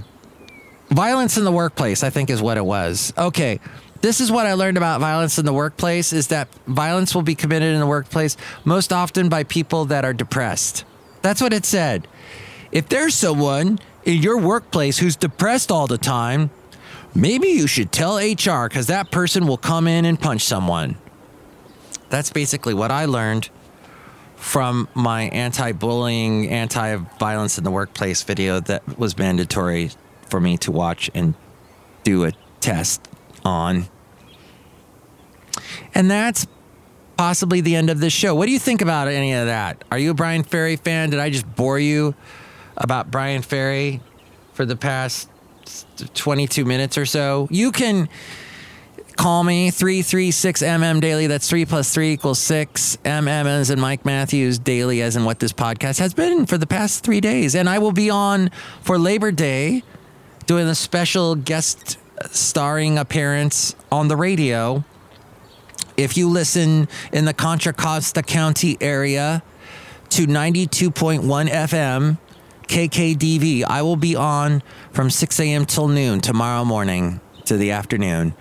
Violence 0.91 1.39
in 1.39 1.45
the 1.45 1.53
workplace, 1.53 2.05
I 2.05 2.11
think, 2.11 2.31
is 2.31 2.43
what 2.43 2.59
it 2.59 2.65
was. 2.65 3.13
Okay. 3.17 3.59
This 4.03 4.21
is 4.21 4.33
what 4.33 4.47
I 4.47 4.55
learned 4.55 4.79
about 4.79 5.01
violence 5.01 5.39
in 5.39 5.45
the 5.45 5.53
workplace 5.53 6.13
is 6.13 6.29
that 6.29 6.49
violence 6.67 7.15
will 7.15 7.23
be 7.23 7.35
committed 7.35 7.75
in 7.75 7.81
the 7.81 7.87
workplace 7.87 8.37
most 8.65 8.93
often 8.93 9.29
by 9.29 9.45
people 9.45 9.87
that 9.87 10.07
are 10.07 10.15
depressed. 10.15 10.85
That's 11.23 11.41
what 11.41 11.53
it 11.53 11.65
said. 11.65 12.09
If 12.73 12.89
there's 12.89 13.15
someone 13.15 13.79
in 14.05 14.23
your 14.23 14.39
workplace 14.39 14.99
who's 14.99 15.17
depressed 15.17 15.71
all 15.71 15.87
the 15.87 15.99
time, 15.99 16.51
maybe 17.15 17.49
you 17.49 17.67
should 17.67 17.93
tell 17.93 18.17
HR 18.17 18.69
because 18.69 18.87
that 18.87 19.11
person 19.11 19.47
will 19.47 19.59
come 19.59 19.87
in 19.87 20.05
and 20.05 20.19
punch 20.19 20.43
someone. 20.43 20.97
That's 22.09 22.31
basically 22.31 22.75
what 22.75 22.91
I 22.91 23.05
learned 23.05 23.51
from 24.37 24.89
my 24.95 25.25
anti 25.25 25.73
bullying, 25.73 26.49
anti 26.49 26.97
violence 27.19 27.59
in 27.59 27.65
the 27.65 27.71
workplace 27.71 28.23
video 28.23 28.61
that 28.61 28.99
was 28.99 29.19
mandatory 29.19 29.91
for 30.29 30.41
me 30.41 30.57
to 30.59 30.73
watch 30.73 31.11
and 31.15 31.35
do 32.03 32.25
a 32.25 32.33
test 32.61 33.07
on. 33.45 33.89
And 35.95 36.11
that's 36.11 36.47
possibly 37.21 37.61
the 37.61 37.77
end 37.77 37.91
of 37.91 38.01
this 38.01 38.15
show. 38.15 38.35
What 38.35 38.47
do 38.47 38.53
you 38.53 38.59
think 38.59 38.81
about 38.81 39.07
any 39.07 39.35
of 39.35 39.45
that? 39.45 39.85
Are 39.93 39.99
you 39.99 40.13
a 40.13 40.15
Bryan 40.15 40.43
Ferry 40.43 40.77
fan? 40.77 41.11
Did 41.11 41.21
I 41.21 41.29
just 41.29 41.55
bore 41.55 41.79
you 41.79 42.15
about 42.79 43.11
Bryan 43.11 43.43
Ferry 43.43 44.01
for 44.55 44.65
the 44.65 44.75
past 44.75 45.29
22 46.15 46.65
minutes 46.65 46.97
or 46.97 47.05
so? 47.05 47.47
You 47.51 47.73
can 47.73 48.09
call 49.17 49.45
me 49.45 49.71
336 49.71 50.63
mm 50.63 51.01
daily 51.03 51.27
that's 51.27 51.47
3 51.47 51.67
plus 51.67 51.93
3 51.93 52.11
equals 52.11 52.39
6 52.39 52.97
mm 53.05 53.47
as 53.47 53.69
in 53.69 53.79
mike 53.79 54.07
matthews 54.07 54.59
daily 54.59 55.03
as 55.03 55.15
in 55.15 55.27
what 55.27 55.41
this 55.41 55.53
podcast 55.53 55.99
has 55.99 56.15
been 56.15 56.47
for 56.47 56.57
the 56.57 56.67
past 56.67 57.05
three 57.05 57.21
days 57.21 57.55
and 57.55 57.69
i 57.69 57.79
will 57.79 57.93
be 57.93 58.09
on 58.09 58.51
for 58.81 58.99
labor 58.99 59.31
day 59.31 59.83
doing 60.47 60.67
a 60.67 60.75
special 60.75 61.35
guest 61.35 61.99
starring 62.31 62.97
appearance 62.97 63.77
on 63.93 64.09
the 64.09 64.17
radio 64.17 64.83
if 66.01 66.17
you 66.17 66.29
listen 66.29 66.89
in 67.13 67.25
the 67.25 67.35
contra 67.35 67.73
costa 67.73 68.23
county 68.23 68.77
area 68.81 69.43
to 70.09 70.27
92.1 70.27 71.21
fm 71.49 72.19
kkdv 72.63 73.65
i 73.65 73.83
will 73.83 73.97
be 73.97 74.17
on 74.17 74.63
from 74.93 75.11
6 75.11 75.41
a.m 75.41 75.65
till 75.65 75.89
noon 75.89 76.21
tomorrow 76.21 76.65
morning 76.65 77.21
to 77.45 77.57
the 77.57 77.71
afternoon 77.71 78.35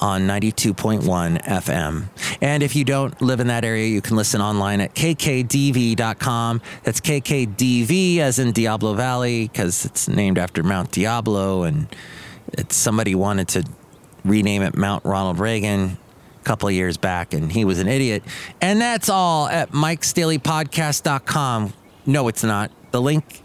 on 0.00 0.22
92.1 0.22 1.42
FM. 1.44 2.08
And 2.40 2.62
if 2.62 2.76
you 2.76 2.84
don't 2.84 3.20
live 3.22 3.40
in 3.40 3.46
that 3.46 3.64
area, 3.64 3.86
you 3.86 4.00
can 4.00 4.16
listen 4.16 4.40
online 4.40 4.80
at 4.80 4.94
kkdv.com. 4.94 6.60
That's 6.82 7.00
KKDV 7.00 8.18
as 8.18 8.38
in 8.38 8.52
Diablo 8.52 8.94
Valley 8.94 9.48
because 9.48 9.84
it's 9.84 10.08
named 10.08 10.36
after 10.36 10.62
Mount 10.62 10.90
Diablo 10.90 11.62
and 11.62 11.86
somebody 12.68 13.14
wanted 13.14 13.48
to 13.48 13.64
rename 14.24 14.62
it 14.62 14.76
Mount 14.76 15.04
Ronald 15.04 15.38
Reagan 15.38 15.98
couple 16.44 16.70
years 16.70 16.96
back 16.96 17.34
and 17.34 17.50
he 17.50 17.64
was 17.64 17.78
an 17.78 17.88
idiot. 17.88 18.22
And 18.60 18.80
that's 18.80 19.08
all 19.08 19.48
at 19.48 19.72
mikesdailypodcast.com. 19.72 21.72
No, 22.06 22.28
it's 22.28 22.44
not. 22.44 22.70
The 22.90 23.00
link 23.00 23.40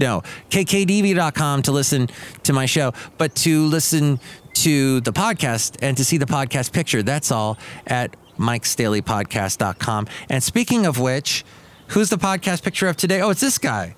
no, 0.00 0.22
kkdv.com 0.50 1.62
to 1.62 1.72
listen 1.72 2.08
to 2.42 2.52
my 2.52 2.66
show, 2.66 2.92
but 3.18 3.34
to 3.36 3.66
listen 3.66 4.18
to 4.54 5.00
the 5.00 5.12
podcast 5.12 5.76
and 5.80 5.96
to 5.96 6.04
see 6.04 6.16
the 6.16 6.26
podcast 6.26 6.72
picture, 6.72 7.02
that's 7.02 7.30
all 7.30 7.58
at 7.86 8.16
mikesdailypodcast.com. 8.38 10.08
And 10.28 10.42
speaking 10.42 10.86
of 10.86 10.98
which, 10.98 11.44
who's 11.88 12.10
the 12.10 12.16
podcast 12.16 12.64
picture 12.64 12.88
of 12.88 12.96
today? 12.96 13.20
Oh, 13.20 13.30
it's 13.30 13.40
this 13.40 13.58
guy. 13.58 13.94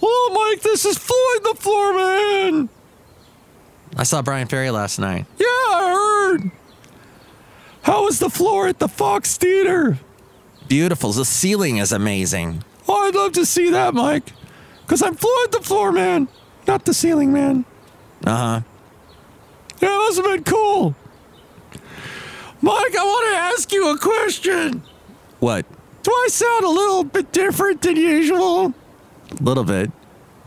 Oh, 0.00 0.50
Mike, 0.52 0.62
this 0.62 0.84
is 0.84 0.96
Floyd 0.96 1.42
the 1.42 1.60
floorman 1.60 2.68
I 3.96 4.04
saw 4.04 4.22
Bryan 4.22 4.46
Ferry 4.46 4.70
last 4.70 4.98
night. 4.98 5.26
Yeah, 5.38 5.46
I 5.46 6.36
heard. 6.38 6.50
How 7.82 8.04
was 8.04 8.18
the 8.18 8.30
floor 8.30 8.68
at 8.68 8.78
the 8.78 8.88
Fox 8.88 9.36
Theater? 9.36 9.98
Beautiful. 10.68 11.12
The 11.12 11.24
ceiling 11.24 11.78
is 11.78 11.92
amazing. 11.92 12.62
Oh, 12.88 13.06
I'd 13.06 13.14
love 13.14 13.32
to 13.32 13.46
see 13.46 13.70
that, 13.70 13.94
Mike. 13.94 14.32
Because 14.82 15.02
I'm 15.02 15.14
Floyd 15.14 15.52
the 15.52 15.60
Floor 15.60 15.92
Man, 15.92 16.28
not 16.66 16.84
the 16.84 16.94
Ceiling 16.94 17.32
Man. 17.32 17.64
Uh 18.24 18.36
huh. 18.36 18.60
Yeah, 19.80 19.88
that 19.88 19.96
must 19.98 20.16
have 20.16 20.24
been 20.26 20.44
cool. 20.44 20.94
Mike, 22.60 22.96
I 22.96 23.04
want 23.04 23.32
to 23.32 23.38
ask 23.38 23.72
you 23.72 23.90
a 23.92 23.98
question. 23.98 24.82
What? 25.38 25.64
Do 26.02 26.10
I 26.10 26.28
sound 26.30 26.64
a 26.64 26.68
little 26.70 27.04
bit 27.04 27.32
different 27.32 27.82
than 27.82 27.96
usual? 27.96 28.74
A 29.30 29.42
little 29.42 29.64
bit. 29.64 29.92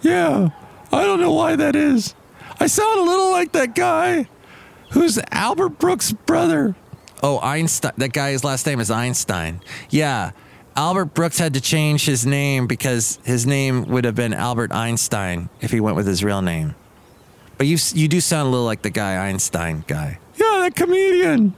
Yeah, 0.01 0.49
I 0.91 1.03
don't 1.03 1.19
know 1.19 1.33
why 1.33 1.55
that 1.55 1.75
is. 1.75 2.15
I 2.59 2.67
sound 2.67 2.99
a 2.99 3.03
little 3.03 3.31
like 3.31 3.51
that 3.53 3.75
guy 3.75 4.27
who's 4.91 5.19
Albert 5.31 5.79
Brooks' 5.79 6.11
brother. 6.11 6.75
Oh, 7.23 7.39
Einstein. 7.39 7.93
That 7.97 8.13
guy's 8.13 8.43
last 8.43 8.65
name 8.65 8.79
is 8.79 8.89
Einstein. 8.89 9.61
Yeah. 9.89 10.31
Albert 10.75 11.13
Brooks 11.13 11.37
had 11.37 11.53
to 11.55 11.61
change 11.61 12.05
his 12.05 12.25
name 12.25 12.65
because 12.65 13.19
his 13.23 13.45
name 13.45 13.85
would 13.85 14.05
have 14.05 14.15
been 14.15 14.33
Albert 14.33 14.71
Einstein 14.71 15.49
if 15.59 15.71
he 15.71 15.79
went 15.79 15.97
with 15.97 16.07
his 16.07 16.23
real 16.23 16.41
name. 16.41 16.75
But 17.57 17.67
you 17.67 17.77
you 17.93 18.07
do 18.07 18.21
sound 18.21 18.47
a 18.47 18.49
little 18.49 18.65
like 18.65 18.81
the 18.81 18.89
guy 18.89 19.27
Einstein 19.27 19.83
guy. 19.87 20.17
Yeah, 20.35 20.59
that 20.61 20.75
comedian. 20.75 21.55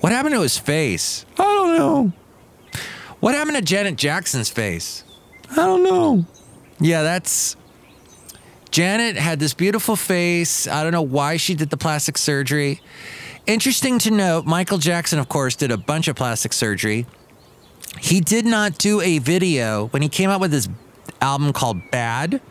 What 0.00 0.12
happened 0.12 0.34
to 0.34 0.42
his 0.42 0.58
face? 0.58 1.24
I 1.38 1.42
don't 1.42 1.76
know. 1.76 2.12
What 3.20 3.34
happened 3.34 3.56
to 3.56 3.62
Janet 3.62 3.96
Jackson's 3.96 4.48
face? 4.48 5.02
I 5.50 5.56
don't 5.56 5.82
know. 5.82 6.24
Yeah, 6.78 7.02
that's 7.02 7.56
Janet 8.70 9.16
had 9.16 9.40
this 9.40 9.54
beautiful 9.54 9.96
face. 9.96 10.68
I 10.68 10.82
don't 10.82 10.92
know 10.92 11.02
why 11.02 11.36
she 11.36 11.54
did 11.54 11.70
the 11.70 11.76
plastic 11.76 12.16
surgery. 12.18 12.80
Interesting 13.48 13.98
to 14.00 14.10
note, 14.10 14.44
Michael 14.44 14.76
Jackson, 14.76 15.18
of 15.18 15.30
course, 15.30 15.56
did 15.56 15.70
a 15.70 15.78
bunch 15.78 16.06
of 16.06 16.14
plastic 16.14 16.52
surgery. 16.52 17.06
He 17.98 18.20
did 18.20 18.44
not 18.44 18.76
do 18.76 19.00
a 19.00 19.20
video 19.20 19.86
when 19.86 20.02
he 20.02 20.10
came 20.10 20.28
out 20.28 20.38
with 20.38 20.52
his 20.52 20.68
album 21.22 21.54
called 21.54 21.90
Bad. 21.90 22.42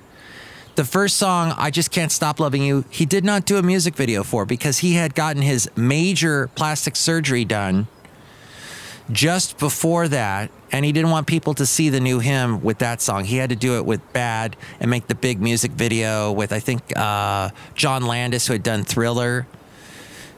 the 0.74 0.84
first 0.84 1.18
song, 1.18 1.54
I 1.56 1.70
Just 1.70 1.92
Can't 1.92 2.12
Stop 2.12 2.40
Loving 2.40 2.64
You, 2.64 2.84
he 2.90 3.06
did 3.06 3.24
not 3.24 3.46
do 3.46 3.58
a 3.58 3.62
music 3.62 3.96
video 3.96 4.24
for 4.24 4.44
because 4.44 4.80
he 4.80 4.94
had 4.94 5.14
gotten 5.14 5.44
his 5.44 5.70
major 5.76 6.48
plastic 6.56 6.96
surgery 6.96 7.46
done 7.46 7.86
just 9.12 9.60
before 9.60 10.08
that. 10.08 10.50
And 10.72 10.84
he 10.84 10.92
didn't 10.92 11.12
want 11.12 11.28
people 11.28 11.54
to 11.56 11.68
see 11.68 11.90
the 11.90 12.00
new 12.00 12.18
him 12.18 12.64
with 12.64 12.80
that 12.80 13.02
song. 13.02 13.24
He 13.24 13.38
had 13.38 13.52
to 13.52 13.56
do 13.56 13.78
it 13.78 13.86
with 13.86 14.02
Bad 14.14 14.56
and 14.80 14.90
make 14.90 15.06
the 15.06 15.16
big 15.16 15.40
music 15.40 15.74
video 15.74 16.32
with, 16.32 16.52
I 16.52 16.60
think, 16.60 16.98
uh, 16.98 17.52
John 17.76 18.08
Landis, 18.08 18.48
who 18.48 18.54
had 18.54 18.64
done 18.64 18.84
Thriller. 18.84 19.46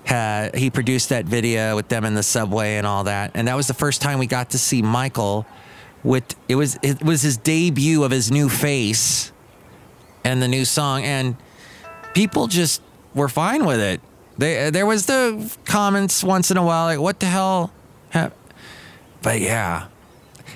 Had, 0.06 0.56
he 0.56 0.70
produced 0.70 1.10
that 1.10 1.26
video 1.26 1.76
with 1.76 1.88
them 1.90 2.04
in 2.04 2.16
the 2.16 2.24
subway 2.24 2.78
and 2.78 2.88
all 2.88 3.04
that. 3.04 3.32
And 3.36 3.48
that 3.48 3.56
was 3.56 3.68
the 3.68 3.74
first 3.74 4.02
time 4.02 4.18
we 4.18 4.28
got 4.28 4.52
to 4.52 4.58
see 4.58 4.82
Michael 4.82 5.46
with 6.04 6.36
it 6.48 6.56
was 6.56 6.80
it 6.82 7.04
was 7.04 7.22
his 7.22 7.38
debut 7.38 8.04
of 8.04 8.12
his 8.12 8.32
new 8.32 8.50
face 8.50 9.32
and 10.24 10.42
the 10.42 10.48
new 10.48 10.66
song 10.66 11.04
and 11.04 11.36
people 12.14 12.48
just 12.48 12.82
were 13.14 13.30
fine 13.30 13.66
with 13.66 13.80
it. 13.80 14.02
They, 14.38 14.70
there 14.70 14.86
was 14.86 15.06
the 15.06 15.54
comments 15.66 16.24
once 16.24 16.50
in 16.50 16.56
a 16.56 16.64
while 16.64 16.86
like 16.86 17.00
what 17.00 17.20
the 17.20 17.26
hell 17.26 17.74
but 19.22 19.42
yeah 19.42 19.88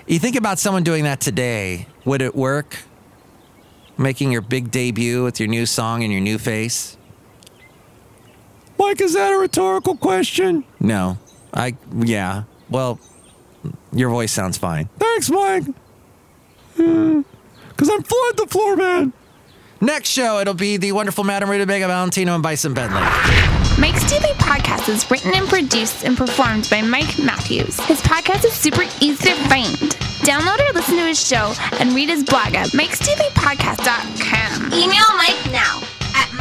you 0.08 0.19
think 0.19 0.38
about 0.38 0.58
someone 0.58 0.84
doing 0.84 1.03
that 1.03 1.19
today 1.19 1.88
would 2.06 2.21
it 2.21 2.34
work 2.34 2.77
making 3.97 4.32
your 4.32 4.41
big 4.41 4.71
debut 4.71 5.23
with 5.23 5.39
your 5.39 5.49
new 5.49 5.65
song 5.65 6.01
and 6.01 6.13
your 6.13 6.21
new 6.21 6.38
face 6.38 6.97
Mike, 8.88 9.02
is 9.02 9.13
that 9.13 9.34
a 9.34 9.38
rhetorical 9.38 9.96
question? 9.98 10.63
no 10.80 11.17
i 11.54 11.76
yeah 12.00 12.43
well 12.69 13.00
your 13.91 14.10
voice 14.10 14.32
sounds 14.32 14.58
fine 14.58 14.88
Thanks, 15.00 15.30
Mike. 15.30 15.63
Hmm. 16.76 17.22
Because 17.69 17.89
I'm 17.89 18.04
Floyd 18.04 18.38
the 18.38 18.48
Floor 18.48 18.76
Man. 18.76 19.13
next 19.82 20.10
show 20.10 20.39
it'll 20.39 20.54
be 20.54 20.78
the 20.78 20.91
wonderful 20.91 21.24
madam 21.24 21.50
rutabaga 21.50 21.88
valentino 21.88 22.34
and 22.34 22.43
bison 22.43 22.74
bentley 22.74 23.02
Mike's 23.80 24.08
Daily 24.10 24.34
Podcast 24.36 24.88
is 24.89 25.10
written 25.10 25.34
and 25.34 25.48
produced 25.48 26.04
and 26.06 26.15
performed 26.15 26.67
by 26.69 26.84
Mike 26.84 27.17
Matthews. 27.17 27.80
His 27.88 28.00
podcast 28.04 28.46
is 28.46 28.54
super 28.54 28.84
easy 29.02 29.30
to 29.30 29.34
find. 29.50 29.76
Download 30.22 30.60
or 30.69 30.74
listen 30.74 30.96
to 30.98 31.08
his 31.08 31.19
show 31.19 31.54
and 31.80 31.91
read 31.93 32.08
his 32.08 32.24
blog 32.24 32.54
at 32.54 32.67
mikesdailypodcast.com. 32.67 34.74
Email 34.74 35.17
Mike 35.17 35.52
now 35.52 35.82